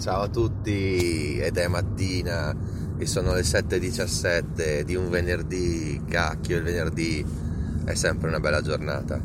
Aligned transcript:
Ciao 0.00 0.22
a 0.22 0.28
tutti, 0.28 1.36
ed 1.38 1.58
è 1.58 1.68
mattina 1.68 2.56
e 2.96 3.04
sono 3.04 3.34
le 3.34 3.42
7.17 3.42 4.80
di 4.80 4.94
un 4.94 5.10
venerdì, 5.10 6.00
cacchio 6.08 6.56
il 6.56 6.62
venerdì 6.62 7.22
è 7.84 7.92
sempre 7.92 8.28
una 8.28 8.40
bella 8.40 8.62
giornata. 8.62 9.20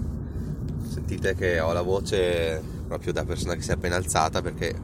Sentite 0.86 1.34
che 1.34 1.62
ho 1.62 1.72
la 1.72 1.82
voce 1.82 2.62
proprio 2.90 3.14
da 3.14 3.24
persona 3.24 3.56
che 3.56 3.62
si 3.62 3.70
è 3.70 3.76
appena 3.76 3.96
alzata 3.96 4.42
perché, 4.42 4.76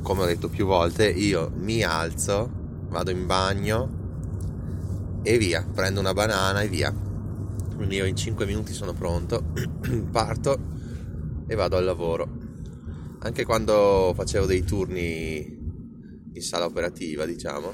come 0.00 0.22
ho 0.22 0.26
detto 0.26 0.48
più 0.48 0.64
volte, 0.64 1.08
io 1.08 1.50
mi 1.56 1.82
alzo, 1.82 2.48
vado 2.88 3.10
in 3.10 3.26
bagno 3.26 5.20
e 5.24 5.38
via, 5.38 5.66
prendo 5.74 5.98
una 5.98 6.12
banana 6.12 6.60
e 6.60 6.68
via. 6.68 6.94
Quindi 7.74 7.96
io 7.96 8.04
in 8.04 8.14
5 8.14 8.46
minuti 8.46 8.72
sono 8.72 8.92
pronto, 8.92 9.42
parto 10.08 10.56
e 11.48 11.54
vado 11.56 11.76
al 11.76 11.84
lavoro 11.84 12.41
anche 13.24 13.44
quando 13.44 14.12
facevo 14.16 14.46
dei 14.46 14.64
turni 14.64 15.36
in 16.32 16.42
sala 16.42 16.64
operativa, 16.64 17.24
diciamo, 17.24 17.72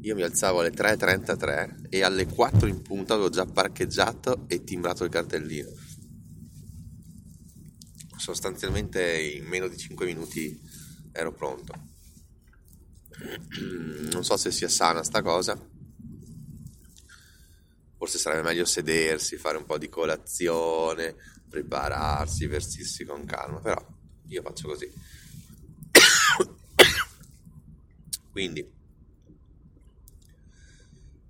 io 0.00 0.14
mi 0.14 0.22
alzavo 0.22 0.60
alle 0.60 0.70
3.33 0.70 1.88
e 1.90 2.02
alle 2.02 2.26
4 2.26 2.66
in 2.66 2.80
punta 2.80 3.12
avevo 3.12 3.28
già 3.28 3.44
parcheggiato 3.44 4.46
e 4.48 4.64
timbrato 4.64 5.04
il 5.04 5.10
cartellino. 5.10 5.70
Sostanzialmente 8.16 9.20
in 9.20 9.44
meno 9.44 9.68
di 9.68 9.76
5 9.76 10.06
minuti 10.06 10.58
ero 11.12 11.32
pronto. 11.32 11.90
Non 14.12 14.24
so 14.24 14.36
se 14.36 14.50
sia 14.50 14.68
sana 14.68 15.02
sta 15.02 15.22
cosa. 15.22 15.58
Forse 17.96 18.18
sarebbe 18.18 18.42
meglio 18.42 18.64
sedersi, 18.64 19.36
fare 19.36 19.56
un 19.56 19.64
po' 19.64 19.78
di 19.78 19.88
colazione, 19.88 21.14
prepararsi, 21.52 22.46
vestirsi 22.46 23.04
con 23.04 23.26
calma, 23.26 23.60
però 23.60 23.86
io 24.28 24.40
faccio 24.40 24.68
così. 24.68 24.90
Quindi, 28.32 28.66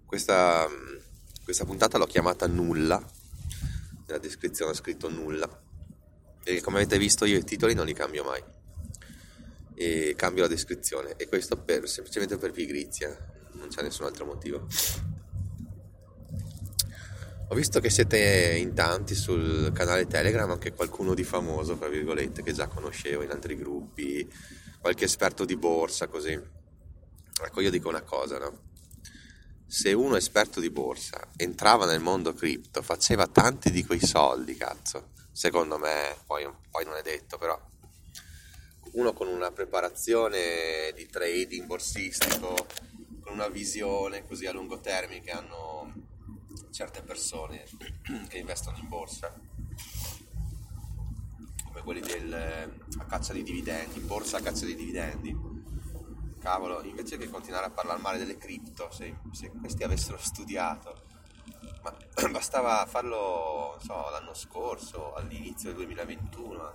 questa, 0.07 0.69
questa 1.43 1.65
puntata 1.65 1.99
l'ho 1.99 2.07
chiamata 2.07 2.47
Nulla, 2.47 3.05
nella 4.07 4.21
descrizione 4.21 4.71
ho 4.71 4.75
scritto 4.75 5.11
Nulla, 5.11 5.61
e 6.45 6.61
come 6.61 6.77
avete 6.77 6.99
visto 6.99 7.25
io 7.25 7.39
i 7.39 7.45
titoli 7.45 7.75
non 7.75 7.87
li 7.87 7.93
cambio 7.93 8.23
mai, 8.23 8.41
e 9.75 10.15
cambio 10.17 10.43
la 10.43 10.49
descrizione, 10.49 11.17
e 11.17 11.27
questo 11.27 11.57
per, 11.57 11.89
semplicemente 11.89 12.37
per 12.37 12.53
pigrizia, 12.53 13.09
non 13.55 13.67
c'è 13.67 13.83
nessun 13.83 14.07
altro 14.07 14.25
motivo. 14.25 14.69
Ho 17.53 17.55
visto 17.55 17.81
che 17.81 17.91
siete 17.91 18.57
in 18.57 18.73
tanti 18.73 19.15
sul 19.15 19.73
canale 19.75 20.07
Telegram, 20.07 20.51
anche 20.51 20.73
qualcuno 20.73 21.13
di 21.13 21.23
famoso, 21.23 21.77
tra 21.77 21.87
virgolette, 21.89 22.43
che 22.43 22.55
già 22.55 22.67
conoscevo 22.67 23.25
in 23.25 23.31
altri 23.31 23.57
gruppi, 23.57 24.27
qualche 24.81 25.05
esperto 25.05 25.45
di 25.45 25.55
borsa, 25.59 26.07
così. 26.07 26.33
Ecco, 26.33 27.61
io 27.61 27.69
dico 27.69 27.91
una 27.91 28.01
cosa, 28.01 28.39
no? 28.39 28.59
Se 29.67 29.93
uno 29.93 30.17
esperto 30.17 30.61
di 30.61 30.71
borsa 30.71 31.29
entrava 31.37 31.85
nel 31.85 32.01
mondo 32.01 32.33
cripto, 32.33 32.81
faceva 32.81 33.27
tanti 33.27 33.71
di 33.71 33.85
quei 33.85 34.01
soldi, 34.01 34.57
cazzo, 34.57 35.11
secondo 35.31 35.77
me, 35.77 36.17
poi, 36.25 36.51
poi 36.71 36.87
non 36.87 36.97
è 36.97 37.03
detto, 37.03 37.37
però 37.37 37.61
uno 38.93 39.13
con 39.13 39.29
una 39.29 39.51
preparazione 39.51 40.91
di 40.97 41.05
trading 41.05 41.67
borsistico, 41.67 42.67
con 43.21 43.35
una 43.35 43.49
visione 43.49 44.25
così 44.25 44.47
a 44.47 44.53
lungo 44.53 44.81
termine 44.81 45.21
che 45.21 45.33
hanno 45.33 46.02
certe 46.73 47.03
persone 47.03 47.65
che 48.29 48.39
investono 48.39 48.79
in 48.79 48.89
borsa, 48.89 49.33
come 51.65 51.83
quelli 51.83 52.01
del, 52.01 52.33
a 52.99 53.05
caccia 53.05 53.33
di 53.33 53.43
dividendi, 53.43 53.99
in 53.99 54.07
borsa 54.07 54.39
a 54.39 54.41
caccia 54.41 54.65
di 54.65 54.75
dividendi, 54.75 55.37
cavolo, 56.41 56.83
invece 56.83 57.19
che 57.19 57.31
continuare 57.31 57.67
a 57.67 57.71
parlare 57.71 58.01
male 58.01 58.19
delle 58.19 58.39
cripto, 58.39 58.91
se, 58.91 59.17
se 59.31 59.51
questi 59.51 59.85
avessero 59.85 60.19
studiato, 60.19 61.05
ma 61.83 61.95
bastava 62.31 62.85
farlo, 62.87 63.79
so, 63.81 64.11
l'anno 64.11 64.35
scorso, 64.35 65.15
all'inizio 65.15 65.69
del 65.69 65.87
2021, 65.87 66.73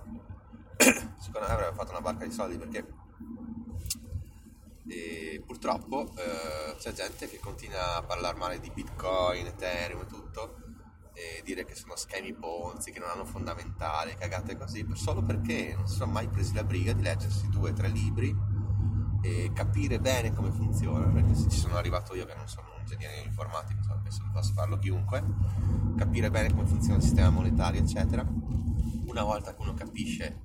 secondo 1.18 1.46
me 1.46 1.52
avrebbe 1.52 1.74
fatto 1.74 1.90
una 1.90 2.00
barca 2.00 2.24
di 2.24 2.32
soldi 2.32 2.56
perché 2.56 2.86
e 4.88 5.42
purtroppo 5.44 6.10
eh, 6.16 6.76
c'è 6.78 6.92
gente 6.92 7.28
che 7.28 7.38
continua 7.38 7.96
a 7.96 8.02
parlare 8.02 8.38
male 8.38 8.60
di 8.60 8.70
Bitcoin, 8.70 9.46
Ethereum 9.46 10.00
e 10.00 10.06
tutto 10.06 10.56
e 11.12 11.42
dire 11.44 11.64
che 11.64 11.74
sono 11.74 11.96
schemi 11.96 12.32
ponzi, 12.32 12.92
che 12.92 13.00
non 13.00 13.08
hanno 13.10 13.24
fondamentali, 13.24 14.14
cagate 14.16 14.56
così, 14.56 14.86
solo 14.94 15.22
perché 15.22 15.74
non 15.74 15.88
si 15.88 15.96
sono 15.96 16.12
mai 16.12 16.28
presi 16.28 16.54
la 16.54 16.62
briga 16.62 16.92
di 16.92 17.02
leggersi 17.02 17.48
due 17.48 17.70
o 17.70 17.72
tre 17.72 17.88
libri 17.88 18.34
e 19.20 19.50
capire 19.52 19.98
bene 19.98 20.32
come 20.32 20.52
funziona, 20.52 21.06
perché 21.06 21.34
se 21.34 21.48
ci 21.48 21.58
sono 21.58 21.74
arrivato 21.74 22.14
io 22.14 22.24
che 22.24 22.34
non 22.34 22.46
sono 22.46 22.68
un 22.72 22.80
ingegnere 22.80 23.22
informatico, 23.22 23.80
penso 24.00 24.22
che 24.22 24.30
possa 24.32 24.52
farlo 24.52 24.78
chiunque, 24.78 25.24
capire 25.96 26.30
bene 26.30 26.50
come 26.50 26.66
funziona 26.66 26.98
il 26.98 27.02
sistema 27.02 27.30
monetario, 27.30 27.80
eccetera. 27.80 28.24
Una 29.06 29.24
volta 29.24 29.56
che 29.56 29.60
uno 29.60 29.74
capisce 29.74 30.42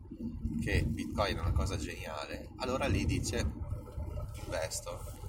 che 0.60 0.84
Bitcoin 0.86 1.38
è 1.38 1.40
una 1.40 1.52
cosa 1.52 1.78
geniale, 1.78 2.50
allora 2.58 2.88
lì 2.88 3.06
dice 3.06 3.62
investo 4.54 5.22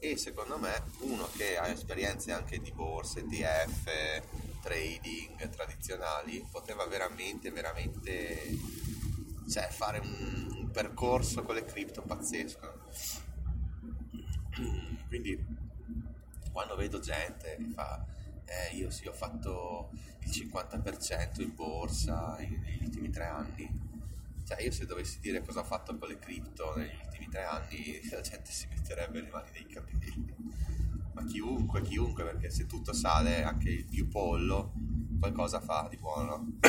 e 0.00 0.16
secondo 0.16 0.58
me 0.58 0.82
uno 1.00 1.28
che 1.36 1.56
ha 1.56 1.68
esperienze 1.68 2.32
anche 2.32 2.58
di 2.60 2.72
borse, 2.72 3.20
ETF, 3.20 4.22
trading 4.60 5.48
tradizionali 5.48 6.44
poteva 6.50 6.84
veramente, 6.86 7.50
veramente 7.50 8.58
cioè, 9.48 9.68
fare 9.70 10.00
un, 10.00 10.56
un 10.58 10.70
percorso 10.70 11.42
con 11.42 11.54
le 11.54 11.64
cripto 11.64 12.02
pazzesco. 12.02 12.80
Quindi 15.08 15.62
quando 16.52 16.76
vedo 16.76 17.00
gente 17.00 17.56
che 17.56 17.70
fa 17.72 18.04
eh, 18.44 18.76
io 18.76 18.90
sì 18.90 19.06
ho 19.06 19.12
fatto 19.12 19.90
il 20.20 20.28
50% 20.28 21.40
in 21.40 21.54
borsa 21.54 22.36
negli 22.38 22.84
ultimi 22.84 23.08
tre 23.10 23.24
anni 23.24 23.84
cioè 24.46 24.62
io 24.62 24.70
se 24.70 24.84
dovessi 24.86 25.20
dire 25.20 25.42
cosa 25.42 25.60
ho 25.60 25.64
fatto 25.64 25.96
con 25.96 26.08
le 26.08 26.18
cripto 26.18 26.74
negli 26.76 26.94
ultimi 27.02 27.13
tre 27.34 27.42
anni 27.42 28.00
la 28.10 28.20
gente 28.20 28.52
si 28.52 28.68
metterebbe 28.68 29.20
le 29.20 29.28
mani 29.28 29.50
nei 29.50 29.66
capelli 29.66 30.36
ma 31.14 31.24
chiunque, 31.24 31.82
chiunque 31.82 32.22
perché 32.22 32.48
se 32.48 32.66
tutto 32.66 32.92
sale 32.92 33.42
anche 33.42 33.70
il 33.70 33.86
più 33.86 34.06
pollo 34.06 34.72
qualcosa 35.18 35.60
fa 35.60 35.88
di 35.90 35.96
buono 35.96 36.58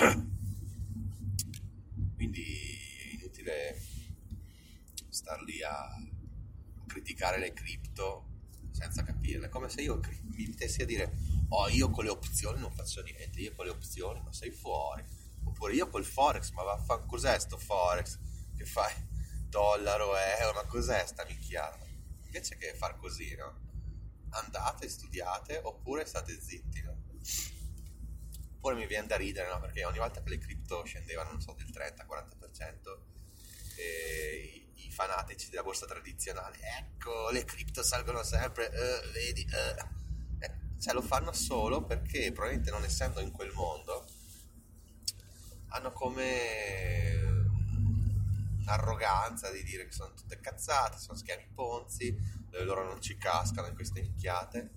quindi 2.16 2.42
è 2.42 3.14
inutile 3.14 3.80
star 5.10 5.40
lì 5.44 5.62
a 5.62 5.88
criticare 6.88 7.38
le 7.38 7.54
cripto 7.54 8.34
senza 8.72 9.04
capirle 9.04 9.50
come 9.50 9.70
se 9.70 9.84
io 9.84 10.00
mi 10.24 10.48
mettessi 10.48 10.82
a 10.82 10.86
dire 10.86 11.16
oh 11.50 11.70
io 11.70 11.92
con 11.92 12.06
le 12.06 12.10
opzioni 12.10 12.60
non 12.60 12.72
faccio 12.72 13.04
niente 13.04 13.40
io 13.40 13.54
con 13.54 13.66
le 13.66 13.72
opzioni 13.72 14.20
ma 14.24 14.34
sei 14.34 14.50
fuori 14.50 15.04
Oppure 15.48 15.76
io 15.76 15.88
col 15.90 16.04
Forex, 16.04 16.50
ma 16.54 16.64
vaffanculo, 16.64 17.08
cos'è 17.08 17.38
sto 17.38 17.56
Forex? 17.56 18.18
Che 18.58 18.66
fai? 18.66 18.92
Dollaro, 19.56 20.18
euro, 20.18 20.52
ma 20.52 20.66
cos'è 20.66 21.06
sta 21.06 21.24
minchiata? 21.24 21.86
Invece 22.26 22.58
che 22.58 22.74
far 22.74 22.98
così, 22.98 23.34
no? 23.36 23.58
Andate, 24.32 24.90
studiate, 24.90 25.62
oppure 25.64 26.06
state 26.06 26.38
zitti, 26.42 26.82
no? 26.82 26.98
Oppure 28.58 28.76
mi 28.76 28.86
viene 28.86 29.08
da 29.08 29.16
ridere, 29.16 29.48
no? 29.48 29.62
Perché 29.62 29.86
ogni 29.86 30.00
volta 30.00 30.22
che 30.22 30.28
le 30.28 30.40
cripto 30.40 30.84
scendevano, 30.84 31.32
non 31.32 31.40
so, 31.40 31.54
del 31.54 31.68
30-40%, 31.68 32.98
e 33.78 34.66
i, 34.76 34.88
i 34.88 34.92
fanatici 34.92 35.50
della 35.50 35.64
borsa 35.64 35.86
tradizionale, 35.86 36.58
ecco, 36.78 37.30
le 37.30 37.46
cripto 37.46 37.82
salgono 37.82 38.24
sempre, 38.24 38.66
uh, 38.66 39.12
vedi, 39.14 39.48
uh. 39.50 40.44
Eh, 40.44 40.52
cioè 40.82 40.94
lo 40.94 41.02
fanno 41.02 41.32
solo 41.32 41.86
perché 41.86 42.34
probabilmente 42.34 42.72
non 42.72 42.84
essendo 42.84 43.22
in 43.22 43.32
quel 43.32 43.54
mondo 43.54 44.06
hanno 45.70 45.94
come 45.94 47.35
arroganza 48.66 49.52
di 49.52 49.64
dire 49.64 49.86
che 49.86 49.92
sono 49.92 50.14
tutte 50.14 50.40
cazzate, 50.40 50.98
sono 50.98 51.18
schemi 51.18 51.48
ponzi, 51.54 52.16
loro 52.64 52.86
non 52.86 53.02
ci 53.02 53.18
cascano 53.18 53.68
in 53.68 53.76
queste 53.76 54.02
minchiate, 54.02 54.72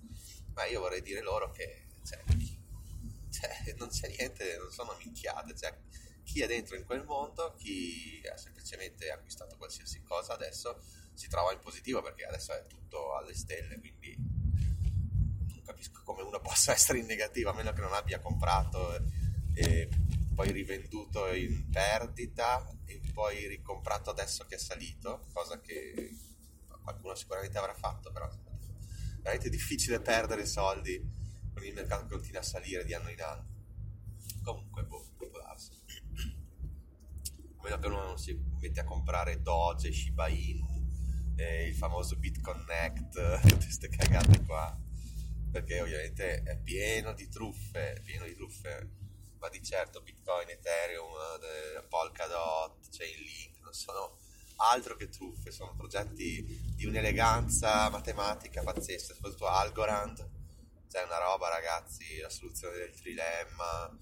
ma 0.53 0.65
io 0.65 0.81
vorrei 0.81 1.01
dire 1.01 1.21
loro 1.21 1.51
che 1.51 1.87
cioè, 2.03 2.23
cioè, 3.29 3.75
non 3.77 3.89
c'è 3.89 4.07
niente, 4.09 4.57
non 4.57 4.71
sono 4.71 4.95
minchiate, 4.97 5.55
cioè, 5.55 5.77
chi 6.23 6.41
è 6.41 6.47
dentro 6.47 6.75
in 6.75 6.85
quel 6.85 7.03
mondo, 7.05 7.55
chi 7.57 8.21
ha 8.31 8.37
semplicemente 8.37 9.09
acquistato 9.09 9.55
qualsiasi 9.57 10.01
cosa 10.03 10.33
adesso 10.33 10.81
si 11.13 11.27
trova 11.27 11.51
in 11.51 11.59
positivo 11.59 12.01
perché 12.01 12.25
adesso 12.25 12.53
è 12.53 12.65
tutto 12.67 13.15
alle 13.15 13.33
stelle, 13.33 13.79
quindi 13.79 14.15
non 14.17 15.61
capisco 15.65 16.01
come 16.03 16.21
uno 16.21 16.39
possa 16.41 16.71
essere 16.71 16.99
in 16.99 17.05
negativo 17.05 17.49
a 17.49 17.53
meno 17.53 17.73
che 17.73 17.81
non 17.81 17.93
abbia 17.93 18.19
comprato 18.19 18.95
e 19.53 19.89
poi 20.33 20.51
rivenduto 20.51 21.33
in 21.33 21.69
perdita 21.69 22.65
e 22.85 22.98
poi 23.11 23.47
ricomprato 23.47 24.09
adesso 24.09 24.45
che 24.45 24.55
è 24.55 24.57
salito, 24.59 25.27
cosa 25.33 25.59
che 25.59 26.15
qualcuno 26.81 27.15
sicuramente 27.15 27.57
avrà 27.57 27.73
fatto, 27.73 28.11
però 28.11 28.27
è 28.27 28.35
veramente 29.17 29.49
difficile 29.49 29.99
perdere 29.99 30.45
soldi 30.45 30.99
con 31.53 31.63
il 31.63 31.73
mercato 31.73 32.03
che 32.03 32.15
continua 32.15 32.39
a 32.39 32.43
salire 32.43 32.83
di 32.85 32.93
anno 32.93 33.09
in 33.09 33.21
anno. 33.21 33.47
Comunque, 34.43 34.83
boh, 34.83 35.05
può 35.17 35.27
darsi. 35.29 35.71
A 37.57 37.63
meno 37.63 37.77
che 37.77 37.87
uno 37.87 38.03
non 38.03 38.17
si 38.17 38.33
mette 38.59 38.79
a 38.79 38.85
comprare 38.85 39.41
Doge, 39.41 39.91
Shiba 39.91 40.27
Inu, 40.27 40.87
eh, 41.35 41.67
il 41.67 41.75
famoso 41.75 42.15
BitConnect, 42.15 43.41
tutte 43.41 43.55
queste 43.65 43.89
cagate 43.89 44.43
qua, 44.45 44.75
perché 45.51 45.81
ovviamente 45.81 46.41
è 46.43 46.57
pieno 46.57 47.13
di 47.13 47.27
truffe, 47.27 48.01
pieno 48.03 48.25
di 48.25 48.33
truffe 48.33 49.08
ma 49.39 49.49
di 49.49 49.63
certo 49.63 50.01
Bitcoin, 50.01 50.49
Ethereum, 50.49 51.11
eh, 51.41 51.83
Polkadot, 51.87 52.89
Chainlink 52.89 53.59
non 53.61 53.73
sono 53.73 54.17
altro 54.57 54.95
che 54.95 55.09
truffe, 55.09 55.51
sono 55.51 55.73
progetti 55.75 56.73
di 56.75 56.85
un'eleganza 56.85 57.89
matematica 57.89 58.61
pazzesca, 58.61 59.13
soprattutto 59.13 59.47
Algorand, 59.47 60.29
c'è 60.89 61.03
una 61.03 61.19
roba 61.19 61.49
ragazzi, 61.49 62.19
la 62.19 62.29
soluzione 62.29 62.77
del 62.77 62.93
trilemma. 62.93 63.97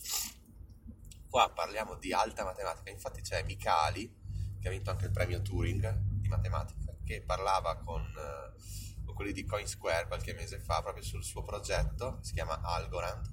Qua 1.29 1.51
parliamo 1.51 1.95
di 1.95 2.13
alta 2.13 2.43
matematica, 2.43 2.89
infatti 2.89 3.21
c'è 3.21 3.43
Micali, 3.43 4.11
che 4.59 4.67
ha 4.67 4.71
vinto 4.71 4.89
anche 4.89 5.05
il 5.05 5.11
premio 5.11 5.41
Turing 5.41 5.95
di 5.97 6.27
matematica, 6.29 6.95
che 7.05 7.21
parlava 7.21 7.75
con, 7.77 8.01
uh, 8.01 9.03
con 9.05 9.13
quelli 9.13 9.33
di 9.33 9.45
CoinSquare 9.45 10.07
qualche 10.07 10.33
mese 10.33 10.59
fa 10.59 10.81
proprio 10.81 11.03
sul 11.03 11.23
suo 11.23 11.43
progetto, 11.43 12.19
si 12.21 12.33
chiama 12.33 12.61
Algorand, 12.63 13.29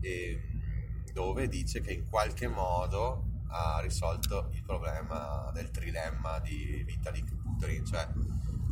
e, 0.00 0.59
dove 1.12 1.48
dice 1.48 1.80
che 1.80 1.92
in 1.92 2.08
qualche 2.08 2.48
modo 2.48 3.28
ha 3.48 3.80
risolto 3.80 4.50
il 4.52 4.62
problema 4.62 5.50
del 5.52 5.70
trilemma 5.70 6.38
di 6.40 6.82
Vitalik 6.86 7.34
Buterin, 7.34 7.84
cioè 7.84 8.08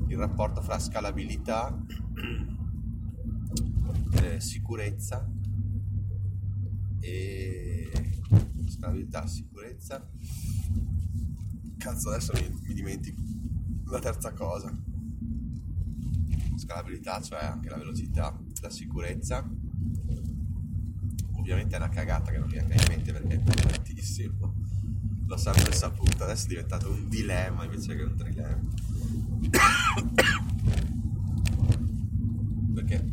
il 0.07 0.17
rapporto 0.17 0.63
fra 0.63 0.79
scalabilità, 0.79 1.77
eh, 4.23 4.41
sicurezza 4.41 5.29
e 7.01 7.91
scalabilità, 8.69 9.27
sicurezza. 9.27 10.09
Cazzo, 11.77 12.11
adesso 12.11 12.33
mi, 12.35 12.49
mi 12.67 12.75
dimentico 12.75 13.21
la 13.87 13.99
terza 13.99 14.33
cosa. 14.33 14.73
Scalabilità, 16.57 17.21
cioè 17.21 17.45
anche 17.45 17.69
la 17.69 17.77
velocità, 17.77 18.37
la 18.61 18.71
sicurezza 18.71 19.49
ovviamente 21.53 21.77
è 21.77 21.79
una 21.79 21.89
cagata 21.89 22.31
che 22.31 22.39
non 22.39 22.49
mi 22.49 22.57
venga 22.57 22.75
in 22.75 22.85
mente 22.89 23.13
perché 23.13 23.35
è 23.35 23.43
tantissimo. 23.43 24.55
L'ho 25.27 25.37
sempre 25.37 25.73
saputo 25.73 26.25
adesso 26.25 26.47
è 26.47 26.49
diventato 26.49 26.91
un 26.91 27.09
dilemma 27.09 27.65
invece 27.65 27.97
che 27.97 28.03
un 28.03 28.17
trilemma. 28.17 28.71
Perché 32.75 33.09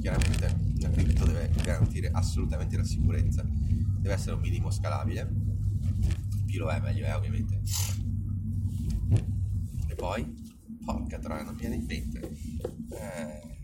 chiaramente 0.00 0.58
la 0.78 0.90
cripto 0.90 1.24
deve 1.24 1.50
garantire 1.62 2.10
assolutamente 2.12 2.76
la 2.76 2.84
sicurezza. 2.84 3.42
Deve 3.42 4.14
essere 4.14 4.34
un 4.34 4.40
minimo 4.40 4.70
scalabile. 4.70 5.30
Più 6.46 6.58
lo 6.58 6.68
è 6.70 6.80
meglio 6.80 7.04
è 7.04 7.14
ovviamente. 7.14 7.60
E 9.86 9.94
poi? 9.94 10.44
Porca 10.84 11.18
troia 11.18 11.42
non 11.42 11.54
mi 11.54 11.60
viene 11.60 11.74
in 11.76 11.84
mente. 11.84 12.36
Eh, 12.90 13.55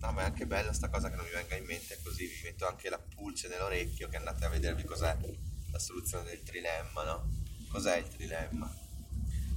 No, 0.00 0.12
ma 0.12 0.22
è 0.22 0.24
anche 0.26 0.46
bella 0.46 0.72
sta 0.72 0.88
cosa 0.88 1.10
che 1.10 1.16
non 1.16 1.24
mi 1.24 1.32
venga 1.32 1.56
in 1.56 1.64
mente, 1.64 1.98
così 2.02 2.26
vi 2.26 2.40
metto 2.44 2.68
anche 2.68 2.88
la 2.88 2.98
pulce 2.98 3.48
nell'orecchio 3.48 4.08
che 4.08 4.16
andate 4.16 4.44
a 4.44 4.48
vedervi 4.48 4.84
cos'è 4.84 5.16
la 5.70 5.78
soluzione 5.78 6.24
del 6.24 6.42
trilemma, 6.42 7.02
no? 7.02 7.28
Cos'è 7.68 7.96
il 7.96 8.08
trilemma? 8.08 8.72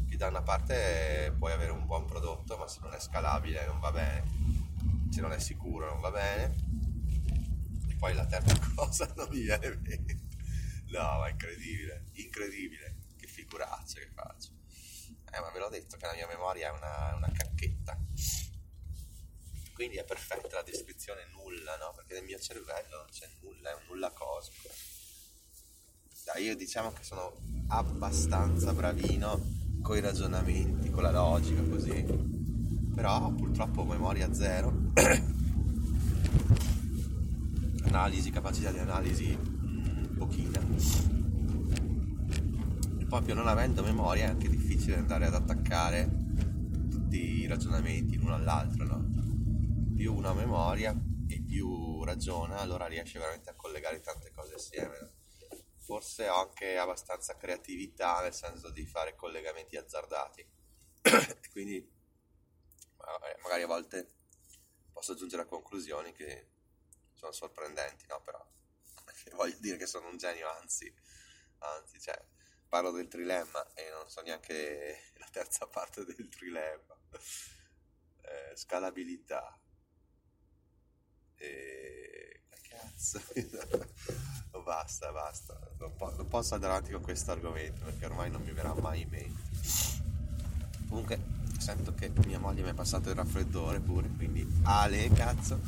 Che 0.10 0.18
da 0.18 0.28
una 0.28 0.42
parte 0.42 1.34
puoi 1.38 1.52
avere 1.52 1.72
un 1.72 1.86
buon 1.86 2.06
prodotto, 2.06 2.58
ma 2.58 2.68
se 2.68 2.80
non 2.82 2.94
è 2.94 3.00
scalabile 3.00 3.66
non 3.68 3.80
va 3.80 3.92
bene, 3.92 4.24
se 5.12 5.22
non 5.22 5.32
è 5.32 5.40
sicuro 5.40 5.86
non 5.86 6.00
va 6.00 6.10
bene. 6.10 6.56
E 7.88 7.96
poi 7.96 8.14
la 8.16 8.26
terza 8.26 8.58
cosa 8.76 9.12
non 9.16 9.28
mi 9.30 9.42
viene 9.42 9.68
in 9.68 9.80
mente. 9.82 10.20
No, 10.88 11.20
ma 11.20 11.28
è 11.28 11.32
incredibile, 11.32 12.06
incredibile, 12.14 12.96
che 13.16 13.28
figuraccia 13.28 14.00
che 14.00 14.10
faccio. 14.14 14.50
Eh, 15.32 15.40
ma 15.40 15.52
ve 15.52 15.60
l'ho 15.60 15.70
detto 15.70 15.96
che 15.98 16.06
la 16.08 16.14
mia 16.14 16.28
memoria 16.28 16.68
è 16.68 16.72
una, 16.72 17.16
una 17.16 17.32
cacchetta 17.32 17.98
quindi 19.82 19.98
è 19.98 20.06
perfetta 20.06 20.58
la 20.58 20.62
descrizione 20.62 21.22
nulla, 21.32 21.76
no? 21.78 21.92
Perché 21.96 22.14
nel 22.14 22.24
mio 22.26 22.38
cervello 22.38 22.98
non 22.98 23.08
c'è 23.10 23.28
nulla, 23.42 23.72
è 23.72 23.74
un 23.74 23.82
nulla 23.88 24.12
cosmico. 24.12 24.70
Dai, 26.24 26.44
io 26.44 26.56
diciamo 26.56 26.92
che 26.94 27.02
sono 27.02 27.42
abbastanza 27.70 28.74
bravino 28.74 29.42
con 29.82 29.98
i 29.98 30.02
ragionamenti, 30.02 30.92
con 30.92 31.02
la 31.02 31.10
logica, 31.10 31.64
così. 31.64 32.06
Però 32.94 33.32
purtroppo 33.32 33.84
memoria 33.84 34.32
zero. 34.32 34.72
analisi, 37.86 38.30
capacità 38.30 38.72
di 38.72 38.78
analisi 38.78 39.36
mh, 39.36 39.66
mm, 39.66 40.18
pochina. 40.18 40.60
E 43.00 43.06
proprio 43.06 43.34
non 43.34 43.48
avendo 43.48 43.82
memoria 43.82 44.26
è 44.26 44.30
anche 44.30 44.48
difficile 44.48 44.98
andare 44.98 45.26
ad 45.26 45.34
attaccare 45.34 46.08
tutti 46.88 47.40
i 47.40 47.48
ragionamenti 47.48 48.18
l'uno 48.18 48.36
all'altro, 48.36 48.86
no? 48.86 49.01
Più 50.02 50.16
una 50.16 50.34
memoria 50.34 50.96
e 51.30 51.44
più 51.44 52.04
ragiona, 52.04 52.58
allora 52.58 52.88
riesce 52.88 53.20
veramente 53.20 53.52
a 53.52 53.54
collegare 53.54 54.00
tante 54.00 54.32
cose 54.32 54.56
assieme. 54.56 55.12
Forse 55.78 56.28
ho 56.28 56.40
anche 56.40 56.76
abbastanza 56.76 57.38
creatività 57.38 58.20
nel 58.22 58.34
senso 58.34 58.72
di 58.72 58.84
fare 58.88 59.14
collegamenti 59.14 59.78
azzardati. 59.78 60.44
Quindi 61.52 61.88
magari 63.44 63.62
a 63.62 63.68
volte 63.68 64.16
posso 64.92 65.14
giungere 65.14 65.44
a 65.44 65.46
conclusioni 65.46 66.14
che 66.14 66.48
sono 67.14 67.32
sorprendenti, 67.32 68.08
no? 68.08 68.20
Però 68.22 68.44
voglio 69.38 69.58
dire 69.60 69.78
che 69.78 69.86
sono 69.86 70.08
un 70.08 70.18
genio, 70.18 70.50
anzi, 70.50 70.92
anzi, 71.60 72.00
cioè, 72.00 72.20
parlo 72.68 72.90
del 72.90 73.08
trilemma 73.08 73.72
e 73.76 73.92
non 73.92 74.10
so 74.10 74.22
neanche 74.22 75.12
la 75.22 75.28
terza 75.32 75.68
parte 75.68 76.04
del 76.06 76.28
trilemma. 76.28 77.00
Eh, 78.24 78.56
scalabilità, 78.56 79.61
e... 81.42 82.42
Cazzo, 82.70 83.20
basta, 84.64 85.12
basta. 85.12 85.60
Non, 85.80 85.96
po- 85.96 86.14
non 86.16 86.28
posso 86.28 86.54
andare 86.54 86.74
avanti 86.74 86.92
con 86.92 87.02
questo 87.02 87.32
argomento 87.32 87.84
perché 87.84 88.06
ormai 88.06 88.30
non 88.30 88.42
mi 88.44 88.52
verrà 88.52 88.74
mai 88.76 89.02
in 89.02 89.10
mente. 89.10 89.42
Comunque, 90.88 91.20
sento 91.58 91.94
che 91.94 92.12
mia 92.26 92.40
moglie 92.40 92.64
mi 92.64 92.70
è 92.70 92.74
passato 92.74 93.10
il 93.10 93.16
raffreddore 93.16 93.80
pure, 93.80 94.10
quindi 94.16 94.48
Ale, 94.64 95.10
cazzo. 95.10 95.60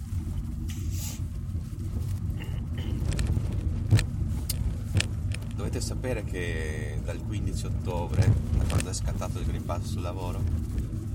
Dovete 5.55 5.81
sapere 5.81 6.23
che 6.23 6.99
dal 7.03 7.21
15 7.25 7.65
ottobre, 7.65 8.31
da 8.57 8.63
quando 8.65 8.89
è 8.89 8.93
scattato 8.93 9.39
il 9.39 9.45
Green 9.45 9.65
Pass 9.65 9.85
sul 9.85 10.01
lavoro, 10.01 10.41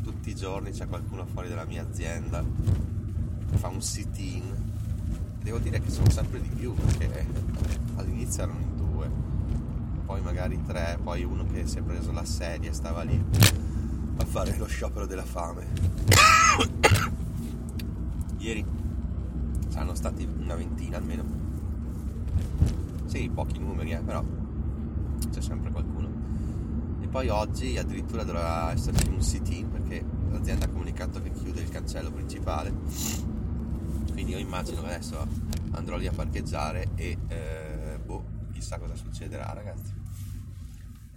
tutti 0.03 0.31
i 0.31 0.35
giorni 0.35 0.71
c'è 0.71 0.87
qualcuno 0.87 1.27
fuori 1.27 1.49
dalla 1.49 1.65
mia 1.65 1.83
azienda 1.83 2.98
fa 3.57 3.69
un 3.69 3.81
sit-in. 3.81 4.43
Devo 5.43 5.59
dire 5.59 5.81
che 5.81 5.91
sono 5.91 6.11
sempre 6.11 6.41
di 6.41 6.49
più 6.49 6.75
perché 6.75 7.27
all'inizio 7.97 8.43
erano 8.43 8.61
in 8.61 8.77
due 8.77 9.29
poi 10.09 10.23
magari 10.23 10.59
tre 10.65 10.99
poi 11.03 11.23
uno 11.23 11.45
che 11.45 11.67
si 11.67 11.77
è 11.77 11.83
preso 11.83 12.13
la 12.13 12.25
sedia 12.25 12.71
e 12.71 12.73
stava 12.73 13.03
lì 13.03 13.23
a 14.17 14.25
fare 14.25 14.57
lo 14.57 14.65
sciopero 14.65 15.05
della 15.05 15.27
fame. 15.27 15.67
Ieri 18.39 18.65
saranno 19.69 19.95
stati 19.95 20.25
una 20.25 20.55
ventina 20.55 20.97
almeno. 20.97 21.25
Sì 23.05 23.29
pochi 23.29 23.59
numeri 23.59 23.93
eh, 23.93 23.99
però 23.99 24.25
c'è 25.31 25.43
sempre 25.43 25.71
qualcuno. 25.71 26.09
E 27.01 27.07
poi 27.07 27.29
oggi 27.29 27.77
addirittura 27.77 28.25
dovrà 28.25 28.73
esserci 28.73 29.11
un 29.11 29.21
sit-in 29.21 29.71
perché 29.71 30.03
l'azienda 30.31 30.65
ha 30.65 30.69
comunicato 30.69 31.21
che 31.21 31.33
chiude 31.33 31.61
il 31.61 31.69
cancello 31.69 32.11
principale 32.11 32.73
quindi 34.19 34.35
io 34.35 34.41
immagino 34.41 34.83
che 34.83 34.95
adesso 34.95 35.25
andrò 35.71 35.97
lì 35.97 36.09
a 36.09 36.13
parcheggiare 36.13 36.89
e 36.97 37.17
eh, 37.29 38.01
boh, 38.05 38.25
chissà 38.53 38.77
cosa 38.77 38.97
succederà 38.97 39.53
ragazzi 39.53 39.95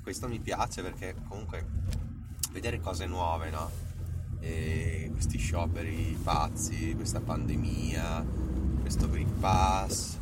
questo 0.03 0.27
mi 0.27 0.38
piace 0.38 0.84
perché 0.84 1.15
comunque 1.27 1.65
vedere 2.51 2.79
cose 2.79 3.08
nuove 3.08 3.50
no? 3.50 3.72
E 4.39 5.10
questi 5.13 5.39
scioperi 5.39 6.15
pazzi 6.22 6.93
questa 6.93 7.22
pandemia 7.22 8.24
questo 8.81 9.10
Green 9.10 9.34
Pass 9.39 10.20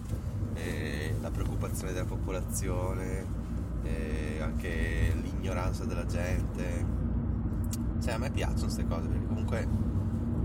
la 1.20 1.32
preoccupazione 1.32 1.92
della 1.92 2.06
popolazione 2.06 3.26
anche 4.40 5.14
l'ignoranza 5.22 5.84
della 5.84 6.06
gente 6.06 6.86
cioè 8.02 8.14
a 8.14 8.18
me 8.18 8.32
piacciono 8.32 8.64
queste 8.64 8.88
cose 8.88 9.08
perché 9.08 9.26
comunque 9.26 9.89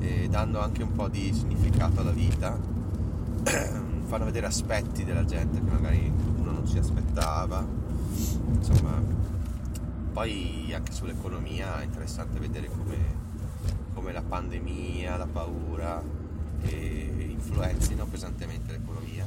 eh, 0.01 0.29
dando 0.29 0.61
anche 0.61 0.83
un 0.83 0.93
po' 0.93 1.09
di 1.09 1.33
significato 1.33 2.01
alla 2.01 2.11
vita 2.11 2.59
fanno 4.07 4.25
vedere 4.25 4.47
aspetti 4.47 5.05
della 5.05 5.25
gente 5.25 5.59
che 5.59 5.71
magari 5.71 6.13
uno 6.37 6.51
non 6.51 6.67
si 6.67 6.79
aspettava. 6.79 7.67
Insomma 8.53 9.03
poi 10.15 10.73
anche 10.73 10.93
sull'economia 10.93 11.81
è 11.81 11.85
interessante 11.85 12.39
vedere 12.39 12.69
come, 12.69 12.97
come 13.95 14.13
la 14.13 14.23
pandemia 14.23 15.17
la 15.17 15.27
paura 15.27 16.01
eh, 16.63 17.27
influenzino 17.31 18.07
pesantemente 18.07 18.73
l'economia. 18.73 19.27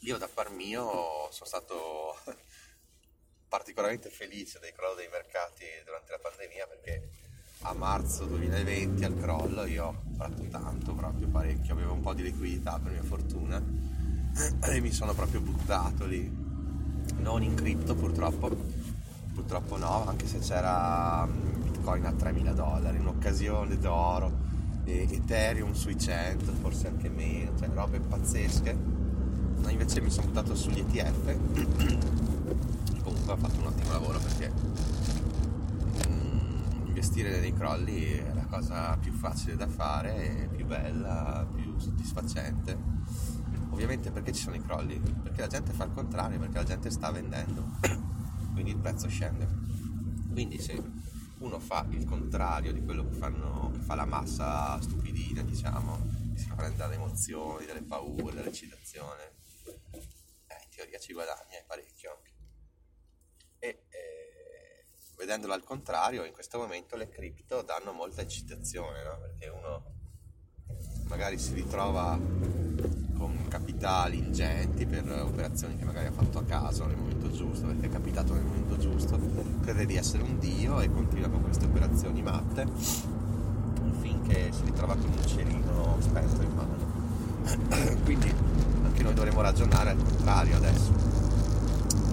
Io 0.00 0.16
da 0.16 0.26
par 0.26 0.50
mio 0.50 1.28
sono 1.30 1.46
stato 1.46 2.16
particolarmente 3.48 4.08
felice 4.08 4.58
del 4.58 4.72
crollo 4.72 4.94
dei 4.94 5.08
mercati 5.08 5.64
durante 5.84 6.10
la 6.12 6.18
pandemia 6.18 6.66
perché 6.66 7.08
a 7.66 7.72
marzo 7.72 8.26
2020 8.26 9.04
al 9.04 9.18
crollo 9.18 9.64
io 9.64 9.86
ho 9.86 9.94
comprato 10.02 10.42
tanto, 10.50 10.92
proprio 10.92 11.28
parecchio, 11.28 11.72
avevo 11.72 11.94
un 11.94 12.00
po' 12.00 12.12
di 12.12 12.22
liquidità 12.22 12.78
per 12.82 12.92
mia 12.92 13.02
fortuna 13.02 13.58
e 14.60 14.80
mi 14.80 14.92
sono 14.92 15.14
proprio 15.14 15.40
buttato 15.40 16.04
lì, 16.04 16.30
non 17.20 17.42
in 17.42 17.54
cripto 17.54 17.94
purtroppo, 17.94 18.54
purtroppo 19.32 19.78
no, 19.78 20.06
anche 20.06 20.26
se 20.26 20.40
c'era 20.40 21.26
mm, 21.26 21.62
Bitcoin 21.62 22.04
a 22.04 22.10
3.000 22.10 22.52
dollari, 22.52 22.98
un'occasione 22.98 23.78
d'oro, 23.78 24.42
Ethereum 24.84 25.72
sui 25.72 25.98
100, 25.98 26.52
forse 26.60 26.88
anche 26.88 27.08
meno, 27.08 27.56
cioè 27.58 27.68
robe 27.72 27.98
pazzesche, 27.98 28.76
ma 29.62 29.70
invece 29.70 30.02
mi 30.02 30.10
sono 30.10 30.26
buttato 30.26 30.54
sugli 30.54 30.80
ETF 30.80 31.36
comunque 33.02 33.32
ha 33.32 33.36
fatto 33.36 33.60
un 33.60 33.66
ottimo 33.66 33.92
lavoro 33.92 34.18
perché 34.18 34.52
investire 37.04 37.38
nei 37.38 37.52
crolli 37.52 38.12
è 38.12 38.32
la 38.32 38.46
cosa 38.46 38.96
più 38.96 39.12
facile 39.12 39.56
da 39.56 39.68
fare, 39.68 40.48
più 40.56 40.64
bella, 40.64 41.46
più 41.54 41.78
soddisfacente. 41.78 42.78
Ovviamente 43.68 44.10
perché 44.10 44.32
ci 44.32 44.40
sono 44.40 44.56
i 44.56 44.62
crolli? 44.62 44.98
Perché 44.98 45.42
la 45.42 45.46
gente 45.46 45.72
fa 45.74 45.84
il 45.84 45.92
contrario, 45.92 46.38
perché 46.38 46.56
la 46.56 46.64
gente 46.64 46.88
sta 46.88 47.10
vendendo, 47.10 47.72
quindi 48.54 48.70
il 48.70 48.78
prezzo 48.78 49.06
scende. 49.08 49.46
Quindi 50.32 50.58
se 50.58 50.82
uno 51.40 51.58
fa 51.58 51.84
il 51.90 52.06
contrario 52.06 52.72
di 52.72 52.82
quello 52.82 53.06
che, 53.06 53.14
fanno, 53.16 53.70
che 53.74 53.80
fa 53.80 53.94
la 53.94 54.06
massa 54.06 54.80
stupidina, 54.80 55.42
diciamo, 55.42 55.98
si 56.36 56.50
prende 56.56 56.78
dalle 56.78 56.94
emozioni, 56.94 57.66
dalle 57.66 57.82
paure, 57.82 58.34
dall'eccitazione, 58.34 59.32
eh, 60.46 60.56
in 60.62 60.70
teoria 60.74 60.98
ci 60.98 61.12
guadagna 61.12 61.62
parecchio 61.66 62.16
anche 62.16 62.33
vedendolo 65.16 65.52
al 65.52 65.64
contrario 65.64 66.24
in 66.24 66.32
questo 66.32 66.58
momento 66.58 66.96
le 66.96 67.08
cripto 67.08 67.62
danno 67.62 67.92
molta 67.92 68.22
eccitazione 68.22 69.02
no? 69.02 69.18
perché 69.20 69.48
uno 69.48 69.84
magari 71.08 71.38
si 71.38 71.54
ritrova 71.54 72.18
con 73.16 73.46
capitali 73.48 74.18
ingenti 74.18 74.86
per 74.86 75.10
operazioni 75.10 75.76
che 75.76 75.84
magari 75.84 76.06
ha 76.06 76.12
fatto 76.12 76.38
a 76.38 76.44
caso 76.44 76.86
nel 76.86 76.96
momento 76.96 77.30
giusto 77.30 77.66
perché 77.66 77.86
è 77.86 77.88
capitato 77.88 78.34
nel 78.34 78.44
momento 78.44 78.76
giusto. 78.76 79.18
Crede 79.62 79.86
di 79.86 79.96
essere 79.96 80.22
un 80.22 80.38
dio 80.38 80.80
e 80.80 80.90
continua 80.90 81.28
con 81.28 81.42
queste 81.42 81.64
operazioni 81.66 82.22
matte 82.22 82.66
finché 84.00 84.52
si 84.52 84.64
ritrova 84.64 84.94
con 84.96 85.10
un 85.10 85.26
cerino 85.26 85.96
spento 86.00 86.42
in 86.42 86.54
mano. 86.54 88.02
Quindi 88.04 88.34
anche 88.84 89.02
noi 89.02 89.14
dovremmo 89.14 89.40
ragionare 89.40 89.90
al 89.90 90.02
contrario 90.02 90.56
adesso. 90.56 90.92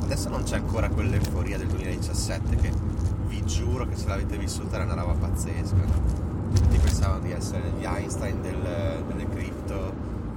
Adesso 0.03 0.29
non 0.29 0.43
c'è 0.43 0.57
ancora 0.57 0.89
quell'euforia 0.89 1.57
del 1.57 1.67
2017 1.67 2.55
che 2.57 2.90
giuro 3.43 3.87
che 3.87 3.95
se 3.95 4.07
l'avete 4.07 4.37
vissuta 4.37 4.75
era 4.75 4.85
una 4.85 5.01
roba 5.01 5.13
pazzesca. 5.13 6.19
Tutti 6.53 6.77
pensavano 6.77 7.21
di 7.21 7.31
essere 7.31 7.71
gli 7.77 7.83
Einstein 7.83 8.41
del, 8.41 9.03
delle 9.07 9.27
cripto, 9.29 9.93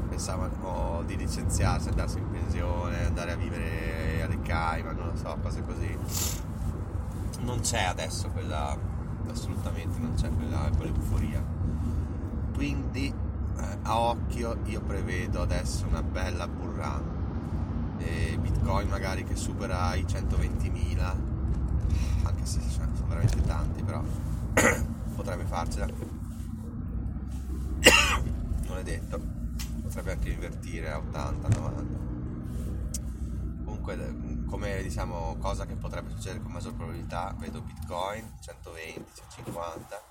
pensavano 0.09 1.03
di 1.07 1.17
licenziarsi, 1.17 1.89
andarsi 1.89 2.19
in 2.19 2.31
pensione, 2.31 3.07
andare 3.07 3.33
a 3.33 3.37
vivere 3.37 4.23
alle 4.23 4.41
Cayman, 4.43 4.97
non 4.97 5.07
lo 5.09 5.17
so, 5.17 5.37
cose 5.43 5.63
così. 5.63 5.97
Non 7.41 7.61
c'è 7.61 7.83
adesso 7.83 8.29
quella, 8.31 8.77
assolutamente 9.31 9.99
non 9.99 10.15
c'è 10.15 10.29
quella, 10.31 10.71
quell'euforia. 10.77 11.43
Quindi 12.55 13.13
eh, 13.57 13.79
a 13.83 13.99
occhio 13.99 14.59
io 14.65 14.81
prevedo 14.81 15.43
adesso 15.43 15.87
una 15.89 16.03
bella 16.03 16.47
burrata 16.47 17.15
Bitcoin 18.65 18.89
magari 18.89 19.25
che 19.25 19.37
supera 19.37 19.95
i 19.95 20.05
120.000, 20.05 21.15
anche 22.25 22.47
se 22.47 22.61
sono 22.69 22.91
veramente 23.07 23.41
tanti, 23.43 23.83
però 23.83 24.03
potrebbe 25.15 25.45
farcela. 25.45 25.87
non 28.67 28.79
è 28.79 28.83
detto, 28.83 29.21
potrebbe 29.83 30.13
anche 30.13 30.31
invertire 30.31 30.91
a 30.91 30.99
80, 30.99 31.49
90. 31.49 32.03
Comunque 33.65 34.45
come 34.47 34.83
diciamo 34.83 35.37
cosa 35.41 35.67
che 35.67 35.75
potrebbe 35.75 36.11
succedere 36.11 36.41
con 36.41 36.53
maggior 36.53 36.75
probabilità, 36.75 37.35
vedo 37.39 37.61
Bitcoin 37.61 38.39
120, 38.41 39.11
150 39.15 40.03